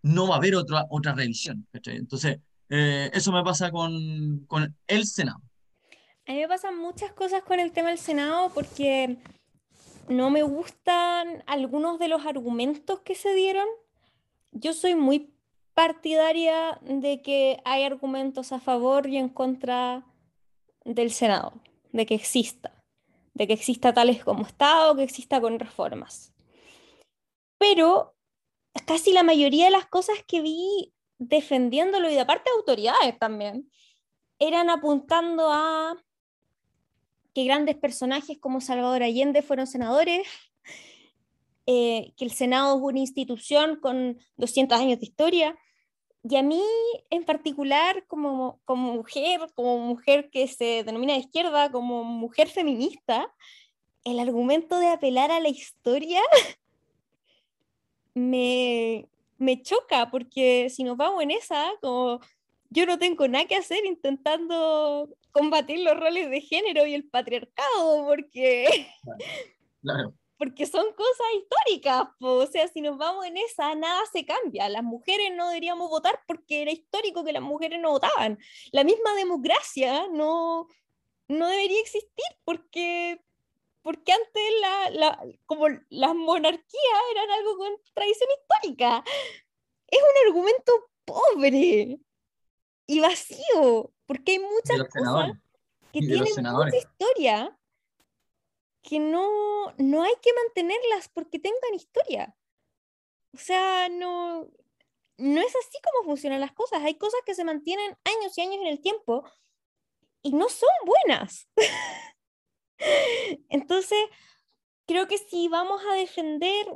no 0.04 0.28
va 0.28 0.34
a 0.34 0.38
haber 0.38 0.54
otra, 0.54 0.86
otra 0.90 1.14
revisión. 1.14 1.66
Entonces, 1.72 2.38
eh, 2.68 3.10
eso 3.14 3.32
me 3.32 3.42
pasa 3.42 3.70
con, 3.70 4.44
con 4.46 4.76
el 4.86 5.06
Senado. 5.06 5.40
A 6.26 6.32
mí 6.32 6.40
me 6.40 6.48
pasan 6.48 6.78
muchas 6.78 7.12
cosas 7.12 7.42
con 7.42 7.58
el 7.58 7.72
tema 7.72 7.88
del 7.88 7.98
Senado 7.98 8.50
porque 8.52 9.16
no 10.08 10.28
me 10.28 10.42
gustan 10.42 11.42
algunos 11.46 11.98
de 11.98 12.08
los 12.08 12.26
argumentos 12.26 13.00
que 13.00 13.14
se 13.14 13.34
dieron. 13.34 13.66
Yo 14.52 14.74
soy 14.74 14.94
muy 14.94 15.34
partidaria 15.72 16.78
de 16.82 17.22
que 17.22 17.62
hay 17.64 17.84
argumentos 17.84 18.52
a 18.52 18.60
favor 18.60 19.06
y 19.06 19.16
en 19.16 19.30
contra 19.30 20.04
del 20.84 21.12
Senado, 21.12 21.54
de 21.92 22.04
que 22.04 22.14
exista, 22.14 22.84
de 23.32 23.46
que 23.46 23.54
exista 23.54 23.94
tales 23.94 24.22
como 24.22 24.42
está 24.42 24.90
o 24.90 24.96
que 24.96 25.02
exista 25.02 25.40
con 25.40 25.58
reformas. 25.58 26.34
Pero 27.56 28.14
casi 28.86 29.12
la 29.12 29.22
mayoría 29.22 29.66
de 29.66 29.70
las 29.70 29.86
cosas 29.86 30.16
que 30.26 30.40
vi 30.40 30.92
defendiéndolo 31.18 32.10
y 32.10 32.14
de 32.14 32.26
parte 32.26 32.50
de 32.50 32.56
autoridades 32.56 33.18
también, 33.18 33.70
eran 34.38 34.68
apuntando 34.70 35.50
a 35.50 35.96
que 37.34 37.44
grandes 37.44 37.76
personajes 37.76 38.38
como 38.38 38.60
Salvador 38.60 39.02
Allende 39.02 39.42
fueron 39.42 39.66
senadores, 39.66 40.26
eh, 41.66 42.12
que 42.16 42.24
el 42.24 42.30
Senado 42.30 42.76
es 42.76 42.82
una 42.82 43.00
institución 43.00 43.76
con 43.80 44.18
200 44.36 44.78
años 44.78 45.00
de 45.00 45.06
historia. 45.06 45.58
Y 46.26 46.36
a 46.36 46.42
mí 46.42 46.62
en 47.10 47.24
particular, 47.24 48.06
como, 48.06 48.60
como 48.64 48.94
mujer, 48.94 49.40
como 49.54 49.78
mujer 49.78 50.30
que 50.30 50.48
se 50.48 50.82
denomina 50.84 51.12
de 51.12 51.20
izquierda, 51.20 51.70
como 51.70 52.02
mujer 52.02 52.48
feminista, 52.48 53.30
el 54.04 54.18
argumento 54.18 54.78
de 54.78 54.88
apelar 54.88 55.30
a 55.30 55.40
la 55.40 55.48
historia 55.48 56.20
me, 58.14 59.08
me 59.38 59.62
choca, 59.62 60.10
porque 60.10 60.70
si 60.70 60.84
nos 60.84 60.96
vamos 60.96 61.22
en 61.22 61.32
esa, 61.32 61.72
como 61.80 62.20
yo 62.70 62.86
no 62.86 62.98
tengo 62.98 63.28
nada 63.28 63.46
que 63.46 63.56
hacer 63.56 63.84
intentando 63.84 65.08
combatir 65.30 65.80
los 65.80 65.98
roles 65.98 66.28
de 66.28 66.40
género 66.40 66.86
y 66.86 66.94
el 66.94 67.04
patriarcado, 67.04 68.04
porque, 68.04 68.88
porque 70.38 70.66
son 70.66 70.86
cosas 70.92 71.26
históricas. 71.36 72.08
O 72.20 72.46
sea, 72.46 72.66
si 72.68 72.80
nos 72.80 72.98
vamos 72.98 73.26
en 73.26 73.36
esa, 73.36 73.74
nada 73.76 74.00
se 74.12 74.24
cambia. 74.24 74.68
Las 74.68 74.82
mujeres 74.82 75.32
no 75.36 75.48
deberíamos 75.48 75.88
votar 75.88 76.20
porque 76.26 76.62
era 76.62 76.72
histórico 76.72 77.24
que 77.24 77.32
las 77.32 77.42
mujeres 77.42 77.80
no 77.80 77.90
votaban. 77.90 78.38
La 78.72 78.82
misma 78.82 79.14
democracia 79.14 80.06
no, 80.12 80.66
no 81.28 81.48
debería 81.48 81.80
existir 81.80 82.24
porque, 82.44 83.20
porque 83.84 84.12
antes 84.12 84.42
la, 84.62 84.90
la, 84.92 85.26
como 85.44 85.68
las 85.90 86.14
monarquías 86.14 87.02
eran 87.10 87.30
algo 87.30 87.58
con 87.58 87.70
tradición 87.92 88.30
histórica. 88.40 89.04
Es 89.86 89.98
un 90.00 90.26
argumento 90.26 90.90
pobre 91.04 92.00
y 92.86 93.00
vacío, 93.00 93.92
porque 94.06 94.32
hay 94.32 94.38
muchas 94.38 94.88
cosas 94.88 95.32
que 95.92 96.00
tienen 96.00 96.22
mucha 96.22 96.76
historia 96.78 97.58
que 98.80 98.98
no, 98.98 99.70
no 99.76 100.02
hay 100.02 100.14
que 100.22 100.32
mantenerlas 100.32 101.10
porque 101.10 101.38
tengan 101.38 101.74
historia. 101.74 102.34
O 103.34 103.38
sea, 103.38 103.90
no, 103.90 104.48
no 105.18 105.40
es 105.42 105.54
así 105.56 105.78
como 105.84 106.06
funcionan 106.06 106.40
las 106.40 106.52
cosas. 106.52 106.82
Hay 106.82 106.94
cosas 106.94 107.20
que 107.26 107.34
se 107.34 107.44
mantienen 107.44 107.98
años 108.04 108.38
y 108.38 108.40
años 108.40 108.56
en 108.62 108.66
el 108.66 108.80
tiempo 108.80 109.28
y 110.22 110.32
no 110.32 110.48
son 110.48 110.70
buenas. 110.86 111.50
Entonces, 113.48 113.98
creo 114.86 115.06
que 115.06 115.18
si 115.18 115.48
vamos 115.48 115.82
a 115.90 115.94
defender 115.94 116.66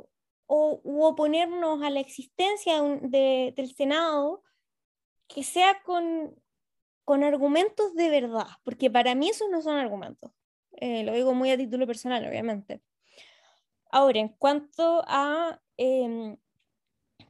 o 0.51 0.81
oponernos 0.83 1.83
a 1.83 1.91
la 1.91 1.99
existencia 1.99 2.81
de, 2.81 3.53
del 3.55 3.75
Senado, 3.75 4.43
que 5.27 5.43
sea 5.43 5.81
con, 5.83 6.35
con 7.05 7.23
argumentos 7.23 7.93
de 7.93 8.09
verdad, 8.09 8.47
porque 8.63 8.89
para 8.89 9.13
mí 9.13 9.29
esos 9.29 9.49
no 9.49 9.61
son 9.61 9.77
argumentos. 9.77 10.31
Eh, 10.71 11.03
lo 11.03 11.13
digo 11.13 11.33
muy 11.33 11.51
a 11.51 11.57
título 11.57 11.85
personal, 11.85 12.25
obviamente. 12.27 12.81
Ahora, 13.91 14.19
en 14.19 14.29
cuanto 14.29 15.03
a 15.07 15.61
em, 15.77 16.37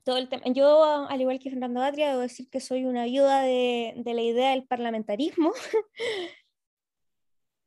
todo 0.03 0.17
el 0.17 0.29
tema, 0.29 0.43
yo, 0.47 0.83
al 1.07 1.21
igual 1.21 1.39
que 1.39 1.49
Fernando 1.49 1.81
Atria, 1.81 2.09
debo 2.09 2.21
decir 2.21 2.49
que 2.49 2.59
soy 2.59 2.85
una 2.85 3.01
ayuda 3.03 3.41
de, 3.41 3.93
de 3.97 4.13
la 4.13 4.21
idea 4.21 4.51
del 4.51 4.65
parlamentarismo, 4.65 5.51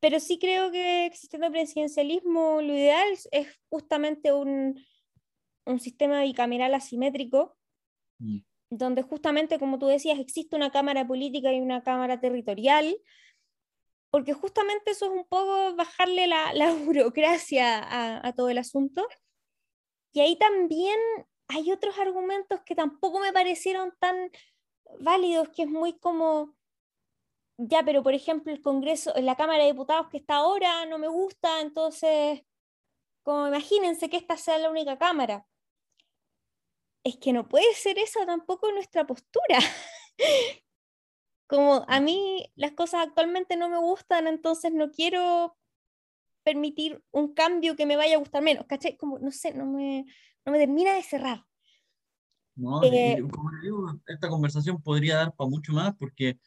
pero 0.02 0.18
sí 0.18 0.38
creo 0.38 0.72
que 0.72 1.06
existiendo 1.06 1.46
el 1.46 1.52
presidencialismo, 1.52 2.60
lo 2.60 2.74
ideal 2.74 3.08
es 3.30 3.60
justamente 3.70 4.32
un, 4.32 4.84
un 5.64 5.80
sistema 5.80 6.22
bicameral 6.22 6.74
asimétrico, 6.74 7.56
mm 8.18 8.40
donde 8.72 9.02
justamente, 9.02 9.58
como 9.58 9.78
tú 9.78 9.86
decías, 9.86 10.18
existe 10.18 10.56
una 10.56 10.70
cámara 10.70 11.06
política 11.06 11.52
y 11.52 11.60
una 11.60 11.82
cámara 11.82 12.20
territorial, 12.20 12.96
porque 14.10 14.32
justamente 14.32 14.92
eso 14.92 15.06
es 15.06 15.12
un 15.12 15.26
poco 15.26 15.76
bajarle 15.76 16.26
la, 16.26 16.54
la 16.54 16.72
burocracia 16.86 17.78
a, 17.78 18.26
a, 18.26 18.32
todo 18.32 18.48
el 18.48 18.58
asunto. 18.58 19.06
Y 20.14 20.20
ahí 20.20 20.36
también 20.36 20.98
hay 21.48 21.70
otros 21.70 21.98
argumentos 21.98 22.60
que 22.64 22.74
tampoco 22.74 23.20
me 23.20 23.32
parecieron 23.32 23.92
tan 24.00 24.30
válidos, 25.00 25.50
que 25.50 25.64
es 25.64 25.68
muy 25.68 25.98
como, 25.98 26.56
ya, 27.68 27.83
pero 27.85 28.03
por 28.03 28.14
ejemplo 28.14 28.53
el 28.53 28.62
Congreso, 28.62 29.12
la 29.16 29.37
Cámara 29.37 29.64
de 29.64 29.72
Diputados 29.72 30.09
que 30.09 30.18
está 30.18 30.37
ahora 30.37 30.87
no 30.87 30.98
me 30.98 31.09
gusta, 31.09 31.61
entonces, 31.61 32.42
como 33.22 33.48
imagínense 33.48 34.09
que 34.09 34.16
esta 34.16 34.37
sea 34.37 34.59
la 34.59 34.70
única 34.70 34.98
Cámara 34.98 35.46
es 37.05 37.16
que 37.16 37.33
no 37.33 37.48
puede 37.48 37.75
ser 37.75 37.98
esa 37.98 38.25
tampoco 38.27 38.70
nuestra 38.72 39.07
postura. 39.07 39.59
Como 41.48 41.85
a 41.88 42.01
mí 42.01 42.51
las 42.55 42.72
cosas 42.72 43.07
actualmente 43.07 43.57
no 43.57 43.68
me 43.68 43.79
gustan, 43.79 44.27
entonces 44.27 44.72
no 44.72 44.90
quiero 44.90 45.57
permitir 46.44 47.03
un 47.11 47.35
cambio 47.35 47.77
que 47.77 47.87
me 47.87 47.96
vaya 47.96 48.16
a 48.16 48.18
gustar 48.18 48.42
menos, 48.42 48.66
¿cachai? 48.66 48.96
Como, 48.96 49.18
no 49.18 49.31
sé, 49.31 49.53
no 49.53 49.66
me, 49.66 50.07
no 50.44 50.53
me 50.53 50.59
termina 50.59 50.94
de 50.94 51.03
cerrar. 51.03 51.44
No, 52.55 52.83
eh, 52.85 53.22
como 53.31 53.51
digo, 53.62 54.01
esta 54.07 54.29
conversación 54.29 54.83
podría 54.83 55.16
dar 55.16 55.35
para 55.35 55.48
mucho 55.48 55.72
más 55.72 55.94
porque 55.96 56.38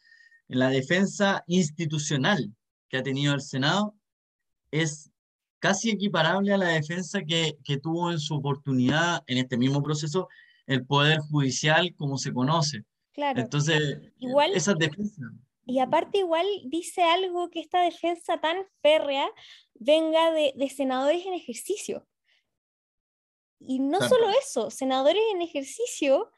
la 0.48 0.68
defensa 0.68 1.44
institucional 1.46 2.54
que 2.88 2.98
ha 2.98 3.02
tenido 3.02 3.34
el 3.34 3.40
Senado 3.40 3.94
es 4.70 5.10
casi 5.58 5.90
equiparable 5.90 6.52
a 6.52 6.58
la 6.58 6.68
defensa 6.68 7.22
que, 7.22 7.58
que 7.64 7.78
tuvo 7.78 8.12
en 8.12 8.20
su 8.20 8.34
oportunidad 8.34 9.22
en 9.26 9.38
este 9.38 9.56
mismo 9.56 9.82
proceso 9.82 10.28
el 10.66 10.84
Poder 10.84 11.18
Judicial 11.20 11.94
como 11.96 12.18
se 12.18 12.32
conoce. 12.32 12.84
Claro. 13.12 13.40
Entonces, 13.40 14.00
igual, 14.18 14.52
esa 14.54 14.74
defensa. 14.74 15.22
Y 15.64 15.78
aparte 15.78 16.18
igual 16.18 16.46
dice 16.66 17.02
algo 17.02 17.50
que 17.50 17.60
esta 17.60 17.80
defensa 17.80 18.38
tan 18.40 18.66
férrea 18.82 19.28
venga 19.74 20.30
de, 20.32 20.52
de 20.54 20.68
senadores 20.68 21.24
en 21.26 21.34
ejercicio. 21.34 22.06
Y 23.58 23.78
no 23.78 24.06
solo 24.06 24.28
eso, 24.30 24.70
senadores 24.70 25.22
en 25.32 25.42
ejercicio 25.42 26.30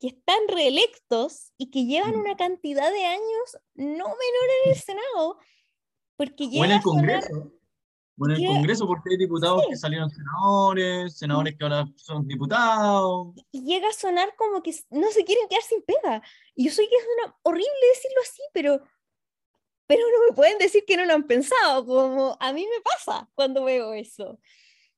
que 0.00 0.08
están 0.08 0.48
reelectos 0.48 1.52
y 1.56 1.70
que 1.70 1.84
llevan 1.84 2.16
mm. 2.16 2.20
una 2.20 2.36
cantidad 2.36 2.90
de 2.90 3.04
años 3.04 3.58
no 3.74 4.04
menor 4.04 4.48
en 4.64 4.72
el 4.72 4.76
Senado. 4.80 5.38
Porque 6.16 6.44
o 6.44 6.64
en 6.64 6.70
el 6.72 6.82
Congreso. 6.82 7.52
O 8.18 8.26
en 8.26 8.32
el 8.32 8.46
Congreso, 8.46 8.86
porque 8.86 9.10
hay 9.10 9.16
diputados 9.18 9.62
que 9.68 9.76
salieron 9.76 10.08
senadores, 10.08 11.18
senadores 11.18 11.54
que 11.56 11.64
ahora 11.64 11.86
son 11.96 12.26
diputados. 12.26 13.34
Y 13.52 13.64
llega 13.64 13.88
a 13.88 13.92
sonar 13.92 14.34
como 14.36 14.62
que 14.62 14.74
no 14.90 15.10
se 15.10 15.24
quieren 15.24 15.48
quedar 15.48 15.62
sin 15.62 15.82
pega. 15.82 16.22
Y 16.54 16.64
yo 16.64 16.70
sé 16.70 16.88
que 16.88 16.96
es 16.96 17.04
una, 17.18 17.36
horrible 17.42 17.68
decirlo 17.94 18.20
así, 18.22 18.42
pero, 18.54 18.82
pero 19.86 20.00
no 20.00 20.26
me 20.28 20.34
pueden 20.34 20.56
decir 20.56 20.84
que 20.86 20.96
no 20.96 21.04
lo 21.04 21.12
han 21.12 21.26
pensado, 21.26 21.84
como 21.84 22.38
a 22.40 22.52
mí 22.54 22.66
me 22.66 22.80
pasa 22.80 23.28
cuando 23.34 23.64
veo 23.64 23.92
eso. 23.92 24.38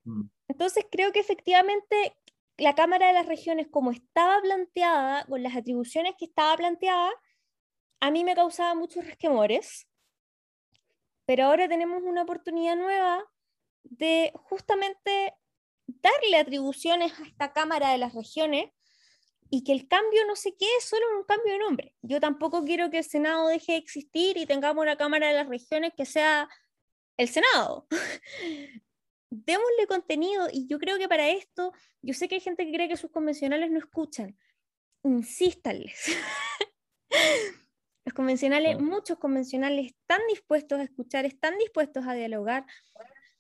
Mm. 0.05 0.29
Entonces 0.47 0.87
creo 0.91 1.11
que 1.13 1.19
efectivamente 1.19 2.17
la 2.59 2.75
Cámara 2.75 3.07
de 3.07 3.13
las 3.13 3.27
Regiones, 3.27 3.69
como 3.69 3.93
estaba 3.93 4.41
planteada, 4.43 5.25
con 5.27 5.43
las 5.43 5.57
atribuciones 5.57 6.15
que 6.19 6.25
estaba 6.25 6.57
planteada, 6.57 7.11
a 8.01 8.11
mí 8.11 8.25
me 8.25 8.35
causaba 8.35 8.75
muchos 8.75 9.07
resquemores, 9.07 9.89
pero 11.25 11.45
ahora 11.45 11.69
tenemos 11.69 12.03
una 12.03 12.23
oportunidad 12.23 12.77
nueva 12.77 13.25
de 13.85 14.33
justamente 14.35 15.35
darle 15.87 16.37
atribuciones 16.37 17.19
a 17.19 17.25
esta 17.25 17.53
Cámara 17.53 17.93
de 17.93 17.99
las 17.99 18.15
Regiones 18.15 18.71
y 19.51 19.65
que 19.65 19.73
el 19.73 19.89
cambio 19.89 20.27
no 20.27 20.37
se 20.37 20.57
quede 20.57 20.81
solo 20.81 21.05
en 21.11 21.17
un 21.19 21.25
cambio 21.25 21.53
de 21.53 21.59
nombre. 21.61 21.95
Yo 22.03 22.21
tampoco 22.21 22.65
quiero 22.65 22.91
que 22.91 22.99
el 22.99 23.05
Senado 23.05 23.49
deje 23.49 23.73
de 23.73 23.79
existir 23.79 24.37
y 24.37 24.47
tengamos 24.47 24.83
una 24.83 24.97
Cámara 24.97 25.29
de 25.29 25.35
las 25.35 25.49
Regiones 25.49 25.93
que 25.97 26.07
sea 26.07 26.49
el 27.17 27.29
Senado. 27.29 27.87
démosle 29.31 29.87
contenido 29.87 30.49
y 30.53 30.67
yo 30.67 30.79
creo 30.79 30.99
que 30.99 31.09
para 31.09 31.31
esto, 31.31 31.73
yo 32.03 32.15
sé 32.15 32.29
que 32.29 32.37
hay 32.37 32.41
gente 32.41 32.65
que 32.65 32.73
cree 32.73 32.89
que 32.89 32.97
sus 32.97 33.11
convencionales 33.11 33.71
no 33.71 33.79
escuchan, 33.79 34.39
insístanles. 35.03 36.17
Los 38.05 38.15
convencionales, 38.15 38.81
muchos 38.81 39.19
convencionales 39.19 39.87
están 39.87 40.21
dispuestos 40.29 40.81
a 40.81 40.85
escuchar, 40.85 41.27
están 41.27 41.59
dispuestos 41.59 42.07
a 42.07 42.15
dialogar 42.15 42.65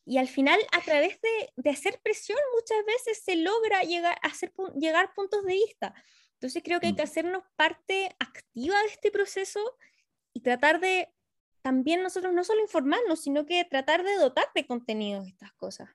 y 0.04 0.18
al 0.18 0.28
final 0.28 0.58
a 0.72 0.80
través 0.80 1.20
de, 1.20 1.52
de 1.56 1.70
hacer 1.70 2.00
presión 2.02 2.38
muchas 2.54 2.84
veces 2.86 3.22
se 3.22 3.36
logra 3.36 3.82
llegar 3.82 4.18
hacer, 4.22 4.52
llegar 4.78 5.12
puntos 5.14 5.44
de 5.44 5.52
vista. 5.52 5.94
Entonces 6.34 6.62
creo 6.62 6.80
que 6.80 6.88
hay 6.88 6.94
que 6.94 7.02
mm. 7.02 7.04
hacernos 7.04 7.42
parte 7.56 8.14
activa 8.18 8.80
de 8.80 8.88
este 8.88 9.10
proceso 9.10 9.60
y 10.32 10.40
tratar 10.40 10.80
de 10.80 11.08
también 11.62 12.02
nosotros 12.02 12.32
no 12.32 12.44
solo 12.44 12.60
informarnos, 12.60 13.20
sino 13.22 13.46
que 13.46 13.64
tratar 13.64 14.04
de 14.04 14.16
dotar 14.16 14.46
de 14.54 14.66
contenido 14.66 15.22
estas 15.22 15.52
cosas. 15.52 15.88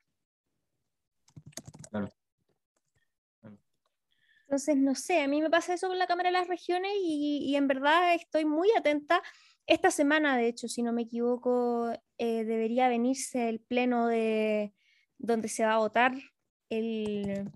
Claro. 1.90 2.12
Entonces, 4.42 4.76
no 4.76 4.94
sé, 4.94 5.22
a 5.22 5.28
mí 5.28 5.40
me 5.40 5.50
pasa 5.50 5.74
eso 5.74 5.88
con 5.88 5.98
la 5.98 6.06
Cámara 6.06 6.28
de 6.28 6.34
las 6.34 6.48
Regiones 6.48 6.92
y, 7.02 7.54
en 7.56 7.66
verdad 7.66 8.14
estoy 8.14 8.44
muy 8.44 8.68
atenta. 8.76 9.22
Esta 9.66 9.90
semana, 9.90 10.36
de 10.36 10.48
hecho, 10.48 10.68
si 10.68 10.82
no 10.82 10.92
me 10.92 11.02
equivoco, 11.02 11.90
eh, 12.18 12.44
debería 12.44 12.88
venirse 12.88 13.48
el 13.48 13.60
pleno 13.60 14.06
de 14.06 14.74
donde 15.18 15.48
se 15.48 15.64
va 15.64 15.74
a 15.74 15.78
votar 15.78 16.14
el, 16.68 17.50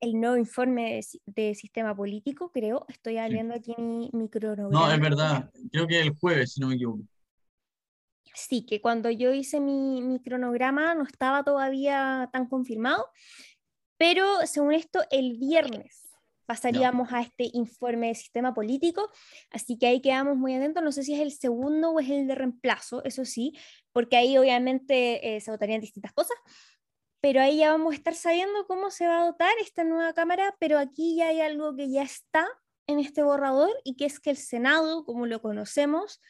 el 0.00 0.20
nuevo 0.20 0.36
informe 0.36 1.00
de, 1.26 1.54
sistema 1.54 1.94
político, 1.94 2.50
creo. 2.50 2.84
Estoy 2.88 3.18
abriendo 3.18 3.54
aquí 3.54 3.74
mi, 3.78 4.10
mi, 4.12 4.28
cronograma. 4.28 4.70
No, 4.70 4.92
es 4.92 5.00
verdad. 5.00 5.50
Creo 5.70 5.86
que 5.86 6.00
el 6.00 6.10
jueves, 6.16 6.52
si 6.52 6.60
no 6.60 6.68
me 6.68 6.74
equivoco. 6.74 7.02
Sí, 8.34 8.64
que 8.64 8.80
cuando 8.80 9.10
yo 9.10 9.32
hice 9.32 9.60
mi, 9.60 10.00
mi 10.00 10.20
cronograma 10.20 10.94
no 10.94 11.04
estaba 11.04 11.44
todavía 11.44 12.30
tan 12.32 12.46
confirmado, 12.46 13.06
pero 13.98 14.46
según 14.46 14.72
esto, 14.72 15.00
el 15.10 15.36
viernes 15.38 16.02
pasaríamos 16.46 17.12
a 17.12 17.20
este 17.20 17.48
informe 17.52 18.08
de 18.08 18.14
sistema 18.14 18.52
político, 18.52 19.10
así 19.50 19.78
que 19.78 19.86
ahí 19.86 20.00
quedamos 20.00 20.36
muy 20.36 20.54
atentos, 20.54 20.82
no 20.82 20.92
sé 20.92 21.02
si 21.02 21.14
es 21.14 21.20
el 21.20 21.32
segundo 21.32 21.90
o 21.90 22.00
es 22.00 22.10
el 22.10 22.26
de 22.26 22.34
reemplazo, 22.34 23.02
eso 23.04 23.24
sí, 23.24 23.54
porque 23.92 24.16
ahí 24.16 24.36
obviamente 24.36 25.36
eh, 25.36 25.40
se 25.40 25.50
votarían 25.50 25.80
distintas 25.80 26.12
cosas, 26.12 26.36
pero 27.22 27.40
ahí 27.40 27.58
ya 27.58 27.70
vamos 27.70 27.92
a 27.92 27.96
estar 27.96 28.16
sabiendo 28.16 28.66
cómo 28.66 28.90
se 28.90 29.06
va 29.06 29.22
a 29.22 29.26
dotar 29.26 29.52
esta 29.60 29.84
nueva 29.84 30.12
Cámara, 30.12 30.56
pero 30.58 30.76
aquí 30.76 31.14
ya 31.16 31.28
hay 31.28 31.40
algo 31.40 31.76
que 31.76 31.88
ya 31.88 32.02
está 32.02 32.48
en 32.88 32.98
este 32.98 33.22
borrador 33.22 33.70
y 33.84 33.94
que 33.94 34.06
es 34.06 34.18
que 34.18 34.30
el 34.30 34.36
Senado, 34.36 35.04
como 35.04 35.26
lo 35.26 35.40
conocemos, 35.40 36.20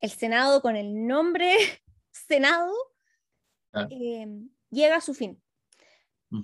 el 0.00 0.08
Senado 0.08 0.62
con 0.62 0.74
el 0.74 1.06
nombre 1.06 1.54
Senado, 2.10 2.72
ah. 3.74 3.88
em, 3.90 4.48
llega 4.70 4.96
a 4.96 5.00
su 5.02 5.12
fin. 5.12 5.40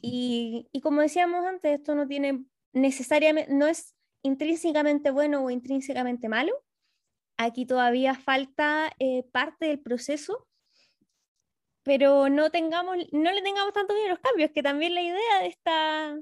y, 0.03 0.69
y, 0.71 0.81
como 0.83 1.01
decíamos 1.01 1.47
antes, 1.47 1.81
esto 1.81 1.95
no 1.95 2.07
tiene 2.07 2.45
necesariamente, 2.75 3.55
no 3.55 3.67
es 3.67 3.95
intrínsecamente 4.23 5.13
bueno 5.13 5.43
o 5.43 5.51
intrínsecamente 5.51 6.29
malo. 6.29 6.53
Aquí 7.39 7.65
todavía 7.65 8.15
falta 8.15 8.93
eh, 8.99 9.25
parte 9.33 9.67
del 9.67 9.81
proceso 9.81 10.47
pero 11.85 12.31
no, 12.31 12.51
tengamos, 12.51 12.97
no 13.13 13.31
le 13.31 13.43
tengamos 13.43 13.73
tanto 13.73 13.95
miedo 13.95 14.07
a 14.07 14.11
los 14.11 14.19
cambios, 14.19 14.51
que 14.51 14.63
también 14.63 14.95
la 14.95 15.03
idea 15.03 15.39
de 15.41 15.47
esta, 15.47 16.19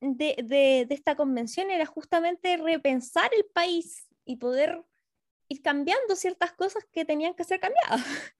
de, 0.00 0.36
de, 0.44 0.86
de, 0.86 0.94
esta 0.94 1.16
convención 1.16 1.70
era 1.70 1.86
justamente 1.86 2.58
repensar 2.58 3.30
el 3.34 3.46
país 3.46 4.06
y 4.24 4.36
poder 4.36 4.84
ir 5.48 5.62
cambiando 5.62 6.14
ciertas 6.14 6.52
cosas 6.52 6.84
que 6.92 7.04
tenían 7.04 7.34
que 7.34 7.44
ser 7.44 7.58
cambiadas. 7.58 8.04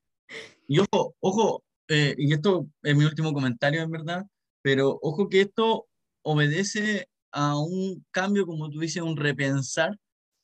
Y 0.67 0.79
ojo, 0.79 1.15
ojo, 1.21 1.63
eh, 1.89 2.15
y 2.17 2.33
esto 2.33 2.67
es 2.83 2.97
mi 2.97 3.05
último 3.05 3.35
comentario 3.35 3.83
en 3.83 3.91
verdad, 3.91 4.25
pero 4.63 4.99
ojo 5.03 5.29
que 5.29 5.43
esto 5.43 5.87
obedece 6.23 7.09
a 7.33 7.59
un 7.59 8.03
cambio, 8.11 8.47
como 8.47 8.71
tú 8.71 8.81
dices, 8.81 9.03
un 9.03 9.19
repensar, 9.19 9.99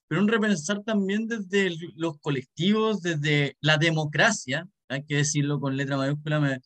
pero 0.07 0.21
un 0.21 0.29
repensar 0.29 0.83
también 0.83 1.27
desde 1.27 1.75
los 1.95 2.19
colectivos, 2.19 3.01
desde 3.01 3.57
la 3.61 3.79
democracia, 3.79 4.69
hay 4.89 5.05
que 5.05 5.17
decirlo 5.17 5.61
con 5.61 5.77
letra 5.77 5.97
mayúscula, 5.97 6.61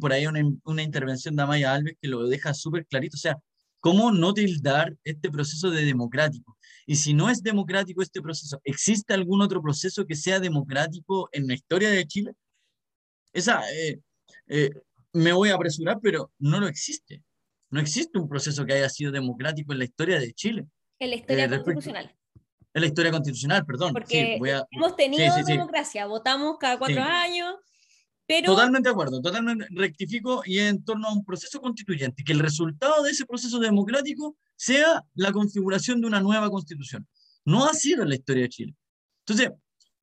por 0.00 0.12
ahí 0.12 0.26
una, 0.26 0.40
una 0.64 0.82
intervención 0.82 1.34
de 1.36 1.42
Amaya 1.42 1.74
Alves 1.74 1.96
que 2.00 2.08
lo 2.08 2.26
deja 2.28 2.54
súper 2.54 2.86
clarito, 2.86 3.16
o 3.16 3.18
sea, 3.18 3.36
¿cómo 3.80 4.12
no 4.12 4.32
tildar 4.32 4.96
este 5.04 5.30
proceso 5.30 5.70
de 5.70 5.84
democrático? 5.84 6.56
Y 6.86 6.96
si 6.96 7.14
no 7.14 7.30
es 7.30 7.42
democrático 7.42 8.02
este 8.02 8.20
proceso, 8.20 8.60
¿existe 8.64 9.14
algún 9.14 9.42
otro 9.42 9.62
proceso 9.62 10.06
que 10.06 10.14
sea 10.14 10.40
democrático 10.40 11.28
en 11.32 11.46
la 11.46 11.54
historia 11.54 11.90
de 11.90 12.06
Chile? 12.06 12.32
Esa, 13.32 13.62
eh, 13.72 14.00
eh, 14.48 14.70
me 15.12 15.32
voy 15.32 15.50
a 15.50 15.54
apresurar, 15.54 15.98
pero 16.02 16.32
no 16.38 16.60
lo 16.60 16.68
existe. 16.68 17.22
No 17.70 17.80
existe 17.80 18.18
un 18.18 18.28
proceso 18.28 18.66
que 18.66 18.72
haya 18.74 18.88
sido 18.88 19.12
democrático 19.12 19.72
en 19.72 19.78
la 19.78 19.84
historia 19.84 20.18
de 20.18 20.32
Chile. 20.32 20.66
En 20.98 21.10
la 21.10 21.16
historia 21.16 21.44
eh, 21.44 21.48
constitucional. 21.48 22.16
Es 22.72 22.80
la 22.80 22.86
historia 22.86 23.10
constitucional, 23.10 23.66
perdón. 23.66 23.92
Porque 23.92 24.38
hemos 24.70 24.96
tenido 24.96 25.34
democracia, 25.44 26.06
votamos 26.06 26.56
cada 26.58 26.78
cuatro 26.78 27.02
años, 27.02 27.54
pero... 28.26 28.52
Totalmente 28.52 28.88
de 28.88 28.92
acuerdo, 28.92 29.20
totalmente 29.20 29.66
rectifico 29.70 30.42
y 30.44 30.60
en 30.60 30.84
torno 30.84 31.08
a 31.08 31.12
un 31.12 31.24
proceso 31.24 31.60
constituyente, 31.60 32.22
que 32.22 32.32
el 32.32 32.38
resultado 32.38 33.02
de 33.02 33.10
ese 33.10 33.26
proceso 33.26 33.58
democrático 33.58 34.36
sea 34.54 35.02
la 35.14 35.32
configuración 35.32 36.00
de 36.00 36.06
una 36.06 36.20
nueva 36.20 36.48
constitución. 36.48 37.08
No 37.44 37.64
ha 37.64 37.74
sido 37.74 38.02
en 38.02 38.10
la 38.10 38.14
historia 38.14 38.42
de 38.42 38.48
Chile. 38.48 38.74
Entonces, 39.26 39.50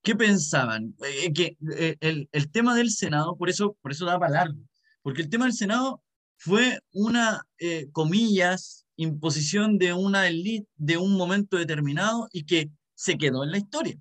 ¿qué 0.01 0.15
pensaban? 0.15 0.93
Eh, 1.05 1.31
que 1.31 1.57
eh, 1.77 1.95
el, 2.01 2.27
el, 2.31 2.51
tema 2.51 2.75
del 2.75 2.91
Senado, 2.91 3.37
por 3.37 3.49
eso, 3.49 3.77
por 3.81 3.91
eso 3.91 4.05
da 4.05 4.19
para 4.19 4.31
largo, 4.31 4.59
porque 5.01 5.21
el 5.21 5.29
tema 5.29 5.45
del 5.45 5.53
Senado 5.53 6.01
fue 6.37 6.79
una, 6.91 7.43
eh, 7.59 7.87
comillas, 7.91 8.86
imposición 8.97 9.77
de 9.77 9.93
una 9.93 10.27
élite 10.27 10.67
de 10.75 10.97
un 10.97 11.15
momento 11.15 11.57
determinado 11.57 12.27
y 12.31 12.43
que 12.43 12.69
se 12.95 13.17
quedó 13.17 13.43
en 13.43 13.51
la 13.51 13.57
historia. 13.59 13.97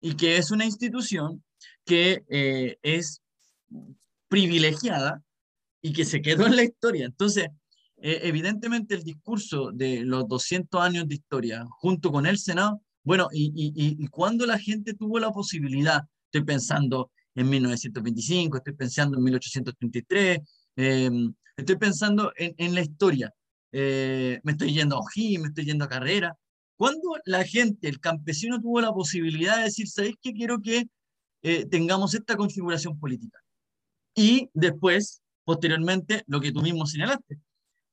Y 0.00 0.14
que 0.14 0.38
es 0.38 0.50
una 0.50 0.64
institución 0.64 1.44
que 1.84 2.24
eh, 2.28 2.78
es 2.82 3.20
privilegiada 4.28 5.22
y 5.82 5.92
que 5.92 6.04
se 6.04 6.22
quedó 6.22 6.46
en 6.46 6.56
la 6.56 6.62
historia. 6.62 7.06
Entonces, 7.06 7.48
eh, 7.96 8.20
evidentemente 8.22 8.94
el 8.94 9.02
discurso 9.02 9.72
de 9.72 10.04
los 10.04 10.26
200 10.28 10.80
años 10.80 11.06
de 11.08 11.16
historia 11.16 11.66
junto 11.68 12.10
con 12.10 12.26
el 12.26 12.38
Senado, 12.38 12.80
bueno, 13.02 13.28
y, 13.32 13.50
y, 13.54 14.06
cuando 14.08 14.46
la 14.46 14.58
gente 14.58 14.92
tuvo 14.92 15.18
la 15.18 15.32
posibilidad, 15.32 16.02
estoy 16.26 16.44
pensando 16.44 17.10
en 17.34 17.48
1925, 17.48 18.58
estoy 18.58 18.74
pensando 18.74 19.16
en 19.16 19.24
1833, 19.24 20.38
estoy 21.56 21.76
pensando 21.76 22.30
en, 22.36 22.54
en 22.58 22.74
la 22.74 22.82
historia, 22.82 23.32
eh, 23.72 24.40
me 24.42 24.52
estoy 24.52 24.72
yendo 24.72 24.96
a 24.96 25.00
O'Higgins, 25.00 25.42
me 25.42 25.48
estoy 25.48 25.64
yendo 25.64 25.84
a 25.84 25.88
carrera. 25.88 26.36
Cuando 26.76 27.16
la 27.24 27.44
gente, 27.44 27.88
el 27.88 28.00
campesino 28.00 28.60
tuvo 28.60 28.80
la 28.80 28.92
posibilidad 28.92 29.58
de 29.58 29.64
decir, 29.64 29.88
¿sabéis 29.88 30.16
qué? 30.22 30.32
Quiero 30.32 30.60
que 30.60 30.88
eh, 31.42 31.66
tengamos 31.66 32.14
esta 32.14 32.36
configuración 32.36 32.98
política. 32.98 33.38
Y 34.14 34.48
después, 34.54 35.20
posteriormente, 35.44 36.24
lo 36.26 36.40
que 36.40 36.52
tú 36.52 36.62
mismo 36.62 36.86
señalaste, 36.86 37.38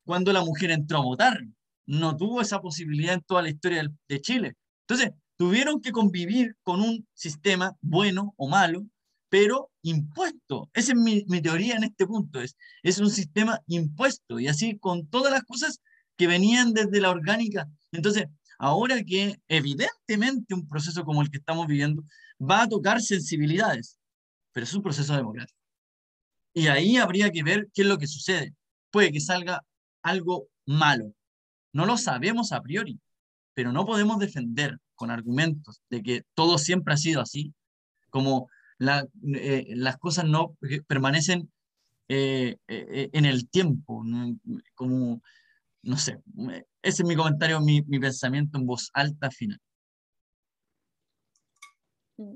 cuando 0.06 0.32
la 0.34 0.44
mujer 0.44 0.72
entró 0.72 1.00
a 1.00 1.04
votar, 1.04 1.40
no 1.86 2.16
tuvo 2.16 2.42
esa 2.42 2.62
posibilidad 2.62 3.14
en 3.14 3.22
toda 3.22 3.42
la 3.42 3.50
historia 3.50 3.90
de 4.08 4.22
Chile. 4.22 4.56
Entonces, 4.88 5.12
tuvieron 5.38 5.82
que 5.82 5.92
convivir 5.92 6.56
con 6.64 6.82
un 6.82 7.08
sistema 7.14 7.76
bueno 7.82 8.34
o 8.38 8.48
malo, 8.48 8.86
pero 9.30 9.72
impuesto. 9.82 10.70
Esa 10.74 10.94
es 10.94 10.98
mi, 10.98 11.42
teoría 11.42 11.76
en 11.76 11.84
este 11.84 12.06
punto. 12.06 12.42
Es, 12.42 12.56
es 12.84 13.00
un 13.00 13.10
sistema 13.10 13.62
impuesto 13.68 14.40
y 14.40 14.48
así 14.48 14.78
con 14.78 15.08
todas 15.08 15.32
las 15.32 15.44
cosas 15.44 15.82
que 16.16 16.28
venían 16.28 16.74
desde 16.74 17.02
la 17.02 17.12
orgánica. 17.12 17.70
Entonces, 17.92 18.26
ahora 18.58 19.04
que 19.04 19.40
evidentemente 19.48 20.54
un 20.54 20.68
proceso 20.68 21.04
como 21.04 21.22
el 21.22 21.30
que 21.30 21.38
estamos 21.38 21.68
viviendo 21.68 22.04
va 22.40 22.64
a 22.64 22.70
tocar 22.70 23.02
sensibilidades, 23.02 23.98
pero 24.52 24.64
es 24.64 24.74
un 24.74 24.84
proceso 24.84 25.16
democrático. 25.16 25.58
Y 26.54 26.68
ahí 26.68 26.98
habría 26.98 27.32
que 27.32 27.44
ver 27.44 27.68
qué 27.74 27.84
es 27.84 27.88
lo 27.88 27.98
que 27.98 28.08
sucede. 28.08 28.56
Puede 28.90 29.12
que 29.12 29.20
salga 29.20 29.64
algo 30.02 30.48
malo. 30.66 31.14
No 31.72 31.86
lo 31.86 31.98
sabemos 31.98 32.52
a 32.52 32.62
priori, 32.62 33.00
pero 33.54 33.72
no 33.72 33.86
podemos 33.86 34.18
defender 34.18 34.80
con 34.96 35.12
argumentos 35.12 35.82
de 35.90 36.02
que 36.02 36.24
todo 36.34 36.58
siempre 36.58 36.96
ha 36.96 36.98
sido 36.98 37.22
así, 37.22 37.54
como 38.10 38.50
eh, 38.80 39.66
las 39.70 39.98
cosas 39.98 40.26
no 40.26 40.58
permanecen 40.88 41.52
eh, 42.10 42.58
eh, 42.68 43.10
en 43.12 43.26
el 43.26 43.50
tiempo, 43.50 44.04
como, 44.76 45.22
no 45.84 45.98
sé, 45.98 46.22
ese 46.82 47.04
es 47.04 47.06
mi 47.06 47.16
comentario, 47.16 47.60
mi, 47.60 47.82
mi 47.84 48.00
pensamiento 48.00 48.58
en 48.58 48.66
voz 48.66 48.90
alta 48.94 49.30
final. 49.30 49.60
Mm. 52.18 52.36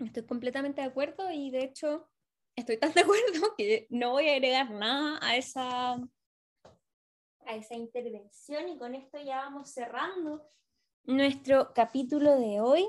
Estoy 0.00 0.24
completamente 0.24 0.80
de 0.80 0.86
acuerdo 0.86 1.30
y 1.32 1.50
de 1.50 1.64
hecho 1.64 2.08
estoy 2.54 2.76
tan 2.76 2.92
de 2.92 3.00
acuerdo 3.00 3.54
que 3.56 3.86
no 3.90 4.12
voy 4.12 4.28
a 4.28 4.32
agregar 4.32 4.70
nada 4.70 5.18
a 5.22 5.36
esa, 5.36 5.94
a 5.94 7.54
esa 7.54 7.74
intervención 7.74 8.68
y 8.68 8.78
con 8.78 8.94
esto 8.94 9.18
ya 9.20 9.38
vamos 9.38 9.70
cerrando 9.70 10.48
nuestro 11.04 11.72
capítulo 11.74 12.38
de 12.38 12.60
hoy. 12.60 12.86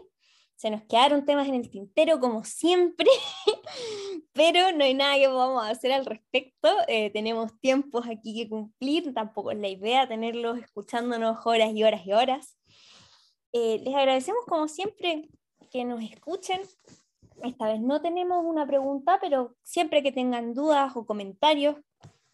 Se 0.60 0.70
nos 0.70 0.84
quedaron 0.84 1.26
temas 1.26 1.48
en 1.48 1.56
el 1.56 1.70
tintero 1.70 2.20
como 2.20 2.44
siempre, 2.44 3.08
pero 4.34 4.74
no 4.74 4.84
hay 4.84 4.94
nada 4.94 5.16
que 5.16 5.30
podamos 5.30 5.66
hacer 5.66 5.94
al 5.94 6.06
respecto. 6.06 6.68
Eh, 6.90 7.12
tenemos 7.12 7.58
tiempos 7.62 8.06
aquí 8.10 8.36
que 8.36 8.50
cumplir, 8.50 9.14
tampoco 9.14 9.52
es 9.52 9.58
la 9.58 9.70
idea 9.70 10.10
tenerlos 10.10 10.60
escuchándonos 10.60 11.38
horas 11.46 11.72
y 11.74 11.86
horas 11.86 12.06
y 12.06 12.12
horas. 12.12 12.58
Eh, 13.54 13.80
les 13.86 13.96
agradecemos 13.96 14.44
como 14.48 14.68
siempre 14.68 15.30
que 15.72 15.86
nos 15.86 16.04
escuchen. 16.04 16.60
Esta 17.42 17.68
vez 17.68 17.80
no 17.80 18.02
tenemos 18.02 18.44
una 18.44 18.68
pregunta, 18.68 19.18
pero 19.22 19.56
siempre 19.64 20.04
que 20.04 20.12
tengan 20.12 20.54
dudas 20.54 20.92
o 20.94 21.06
comentarios, 21.06 21.78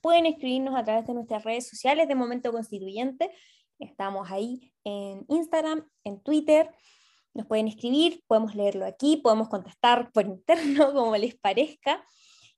pueden 0.02 0.26
escribirnos 0.26 0.74
a 0.76 0.84
través 0.84 1.06
de 1.06 1.14
nuestras 1.14 1.44
redes 1.44 1.68
sociales 1.68 2.08
de 2.08 2.16
Momento 2.16 2.52
Constituyente. 2.52 3.30
Estamos 3.78 4.32
ahí 4.32 4.74
en 4.84 5.26
Instagram, 5.28 5.88
en 6.04 6.24
Twitter. 6.24 6.72
Nos 7.36 7.46
pueden 7.46 7.68
escribir, 7.68 8.24
podemos 8.28 8.56
leerlo 8.56 8.86
aquí, 8.86 9.18
podemos 9.18 9.50
contestar 9.50 10.10
por 10.14 10.26
interno, 10.26 10.94
como 10.94 11.16
les 11.18 11.36
parezca. 11.36 12.04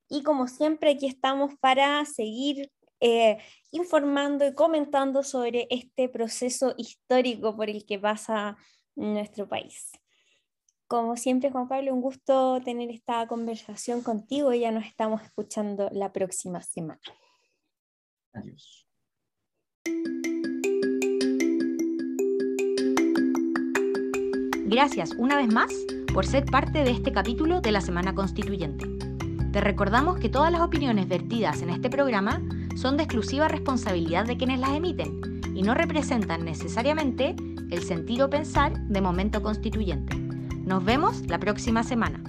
Y 0.08 0.24
como 0.24 0.48
siempre, 0.48 0.92
aquí 0.92 1.08
estamos 1.08 1.54
para 1.60 2.06
seguir 2.06 2.72
eh, 3.00 3.40
informando 3.72 4.48
y 4.48 4.54
comentando 4.54 5.24
sobre 5.24 5.68
este 5.72 6.08
proceso 6.10 6.76
histórico 6.78 7.56
por 7.56 7.70
el 7.70 7.86
que 7.86 8.00
pasa 8.00 8.56
nuestro 8.96 9.48
país. 9.50 9.92
Como 10.88 11.18
siempre, 11.18 11.52
Juan 11.52 11.68
Pablo, 11.68 11.94
un 11.94 12.02
gusto 12.02 12.62
tener 12.64 12.92
esta 12.92 13.28
conversación 13.28 14.02
contigo 14.02 14.54
y 14.54 14.62
ya 14.62 14.72
nos 14.72 14.86
estamos 14.86 15.24
escuchando 15.24 15.90
la 15.92 16.14
próxima 16.14 16.62
semana. 16.62 17.02
Adiós. 18.32 18.88
Gracias 24.70 25.16
una 25.18 25.38
vez 25.38 25.48
más 25.48 25.74
por 26.14 26.26
ser 26.26 26.44
parte 26.44 26.84
de 26.84 26.92
este 26.92 27.14
capítulo 27.14 27.62
de 27.62 27.72
la 27.72 27.80
Semana 27.80 28.14
Constituyente. 28.14 28.86
Te 29.54 29.62
recordamos 29.62 30.20
que 30.20 30.28
todas 30.28 30.52
las 30.52 30.60
opiniones 30.60 31.08
vertidas 31.08 31.62
en 31.62 31.70
este 31.70 31.90
programa 31.90 32.42
son 32.76 32.98
de 32.98 33.04
exclusiva 33.04 33.48
responsabilidad 33.48 34.26
de 34.26 34.36
quienes 34.36 34.60
las 34.60 34.72
emiten 34.72 35.42
y 35.56 35.62
no 35.62 35.74
representan 35.74 36.44
necesariamente 36.44 37.34
el 37.72 37.82
sentir 37.82 38.22
o 38.22 38.30
pensar 38.30 38.78
de 38.78 39.00
momento 39.00 39.42
constituyente. 39.42 40.18
Nos 40.18 40.84
vemos 40.84 41.26
la 41.28 41.40
próxima 41.40 41.82
semana. 41.84 42.22